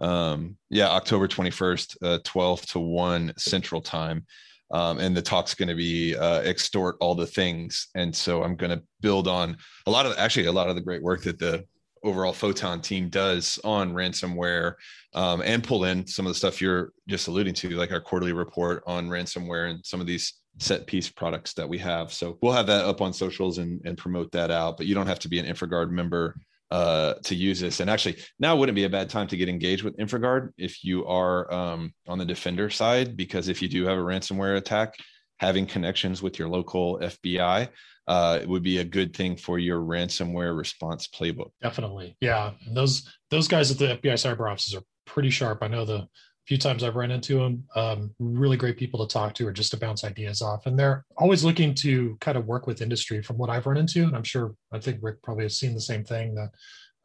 um 0.01 0.57
yeah 0.71 0.89
october 0.89 1.29
21st 1.29 1.97
uh 2.03 2.19
12 2.25 2.67
to 2.67 2.79
1 2.81 3.33
central 3.37 3.81
time. 3.81 4.27
Um, 4.71 4.99
and 4.99 5.17
the 5.17 5.23
talk's 5.23 5.55
going 5.55 5.69
to 5.69 5.75
be 5.75 6.17
uh, 6.17 6.41
extort 6.41 6.97
all 6.99 7.15
the 7.15 7.27
things. 7.27 7.89
And 7.95 8.15
so 8.15 8.43
i'm 8.43 8.57
going 8.57 8.77
to 8.77 8.83
build 9.01 9.29
on 9.29 9.57
a 9.87 9.91
lot 9.91 10.07
of 10.07 10.15
actually 10.19 10.47
a 10.47 10.53
lot 10.53 10.69
of 10.69 10.75
the 10.75 10.81
great 10.81 11.03
work 11.03 11.23
that 11.25 11.39
the 11.39 11.65
overall 12.05 12.33
photon 12.33 12.81
team 12.81 13.09
does 13.09 13.59
on 13.65 13.95
ransomware 13.95 14.75
um, 15.15 15.43
and 15.43 15.65
pull 15.65 15.85
in 15.85 16.07
some 16.07 16.27
of 16.27 16.31
the 16.31 16.39
stuff 16.39 16.61
you're 16.61 16.93
just 17.09 17.29
alluding 17.29 17.55
to 17.55 17.71
like 17.71 17.91
our 17.91 18.01
quarterly 18.01 18.33
report 18.33 18.83
on 18.87 19.09
ransomware 19.09 19.71
and 19.71 19.85
some 19.85 20.01
of 20.01 20.07
these 20.07 20.35
set 20.59 20.87
piece 20.87 21.09
products 21.09 21.55
that 21.55 21.69
we 21.69 21.79
have. 21.79 22.13
So 22.13 22.39
we'll 22.41 22.53
have 22.53 22.69
that 22.69 22.85
up 22.85 23.01
on 23.01 23.13
socials 23.13 23.59
and, 23.59 23.81
and 23.85 23.99
promote 23.99 24.31
that 24.33 24.51
out 24.51 24.77
but 24.77 24.87
you 24.87 24.95
don't 24.95 25.07
have 25.07 25.19
to 25.21 25.29
be 25.29 25.39
an 25.39 25.47
infragard 25.47 25.91
member 25.91 26.37
uh, 26.75 27.15
to 27.23 27.37
use 27.37 27.61
this. 27.61 27.79
And 27.79 27.89
actually, 27.89 28.17
now 28.41 28.57
wouldn't 28.57 28.75
be 28.75 28.83
a 28.83 28.89
bad 28.89 29.09
time 29.09 29.29
to 29.29 29.37
get 29.37 29.49
engaged 29.49 29.85
with 29.85 29.97
InfraGard 29.97 30.51
if 30.59 30.83
you 30.83 31.07
are 31.07 31.53
um, 31.55 31.95
on 32.09 32.19
the 32.19 32.25
defender 32.25 32.69
side, 32.69 33.17
because 33.17 33.47
if 33.47 33.63
you 33.63 33.69
do 33.69 33.87
have 33.87 33.97
a 33.97 34.01
ransomware 34.03 34.57
attack, 34.57 34.97
having 35.39 35.67
connections 35.67 36.21
with 36.21 36.37
your 36.37 36.49
local 36.49 36.99
FBI 36.99 37.69
uh, 38.09 38.41
would 38.47 38.65
be 38.65 38.79
a 38.79 38.85
good 38.85 39.15
thing 39.15 39.37
for 39.37 39.61
your 39.61 39.81
ransomware 39.83 40.57
response 40.57 41.07
playbook. 41.07 41.53
Definitely, 41.63 42.17
yeah. 42.21 42.51
And 42.67 42.77
those 42.77 43.09
those 43.31 43.47
guys 43.47 43.71
at 43.71 43.79
the 43.79 43.97
FBI 43.97 44.15
cyber 44.15 44.51
offices 44.51 44.75
are 44.75 44.83
pretty 45.07 45.31
sharp. 45.31 45.63
I 45.63 45.69
know 45.69 45.85
the 45.85 46.09
few 46.47 46.59
times 46.59 46.83
I've 46.83 46.97
run 46.97 47.11
into 47.11 47.39
them, 47.39 47.65
um, 47.75 48.15
really 48.19 48.57
great 48.57 48.77
people 48.77 49.07
to 49.07 49.13
talk 49.13 49.35
to 49.35 49.47
or 49.47 49.53
just 49.53 49.71
to 49.71 49.79
bounce 49.79 50.05
ideas 50.05 50.43
off. 50.43 50.67
And 50.67 50.79
they're 50.79 51.05
always 51.17 51.45
looking 51.45 51.75
to 51.77 52.17
kind 52.21 52.37
of 52.37 52.47
work 52.47 52.67
with 52.67 52.83
industry 52.83 53.23
from 53.23 53.39
what 53.39 53.51
I've 53.51 53.67
run 53.67 53.79
into. 53.79 54.05
And 54.05 54.15
I'm 54.15 54.25
sure, 54.25 54.55
I 54.73 54.79
think 54.79 54.99
Rick 55.01 55.23
probably 55.23 55.45
has 55.45 55.59
seen 55.59 55.75
the 55.75 55.81
same 55.81 56.05
thing 56.05 56.35
that 56.35 56.51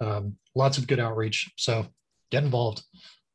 um, 0.05 0.35
lots 0.55 0.77
of 0.77 0.87
good 0.87 0.99
outreach. 0.99 1.49
So 1.57 1.85
get 2.31 2.43
involved. 2.43 2.83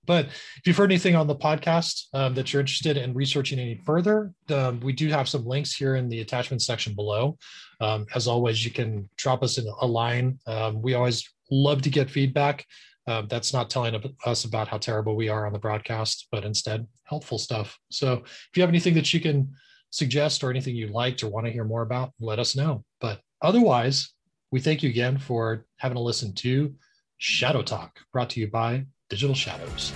But 0.07 0.27
if 0.27 0.67
you've 0.67 0.77
heard 0.77 0.93
anything 0.93 1.17
on 1.17 1.27
the 1.27 1.37
podcast 1.37 2.09
um, 2.13 2.35
that 2.35 2.53
you're 2.53 2.61
interested 2.61 2.99
in 2.99 3.15
researching 3.15 3.59
any 3.59 3.77
further, 3.87 4.33
um, 4.51 4.81
we 4.81 4.93
do 4.93 5.09
have 5.09 5.29
some 5.29 5.47
links 5.47 5.75
here 5.75 5.97
in 5.97 6.11
the 6.11 6.21
attachment 6.21 6.61
section 6.61 6.95
below. 6.95 7.39
Um, 7.81 8.05
as 8.15 8.29
always, 8.29 8.65
you 8.65 8.71
can 8.71 9.09
drop 9.17 9.43
us 9.43 9.57
in 9.57 9.67
a 9.81 9.87
line. 9.87 10.39
Um, 10.47 10.83
we 10.83 10.93
always 10.93 11.27
love 11.51 11.83
to 11.83 11.91
get 11.91 12.11
feedback. 12.11 12.67
Uh, 13.07 13.23
that's 13.29 13.53
not 13.53 13.69
telling 13.69 14.01
us 14.25 14.45
about 14.45 14.69
how 14.69 14.79
terrible 14.79 15.15
we 15.15 15.29
are 15.29 15.47
on 15.47 15.53
the 15.53 15.59
broadcast, 15.59 16.27
but 16.33 16.45
instead 16.45 16.87
helpful 17.05 17.39
stuff. 17.39 17.79
So 17.91 18.23
if 18.25 18.51
you 18.57 18.63
have 18.63 18.71
anything 18.71 18.95
that 18.95 19.13
you 19.13 19.21
can 19.21 19.53
suggest 19.91 20.43
or 20.43 20.51
anything 20.51 20.75
you 20.75 20.89
liked 20.89 21.23
or 21.23 21.29
want 21.29 21.47
to 21.47 21.53
hear 21.53 21.65
more 21.65 21.83
about, 21.83 22.13
let 22.19 22.39
us 22.39 22.57
know. 22.57 22.83
But 23.01 23.21
otherwise, 23.43 24.13
we 24.51 24.61
thank 24.61 24.83
you 24.83 24.89
again 24.89 25.19
for 25.19 25.67
having 25.77 25.99
a 25.99 26.01
listen 26.01 26.35
to 26.37 26.75
Shadow 27.19 27.63
Talk, 27.63 28.01
brought 28.13 28.31
to 28.31 28.41
you 28.41 28.51
by 28.51 28.87
Digital 29.11 29.35
Shadows. 29.35 29.93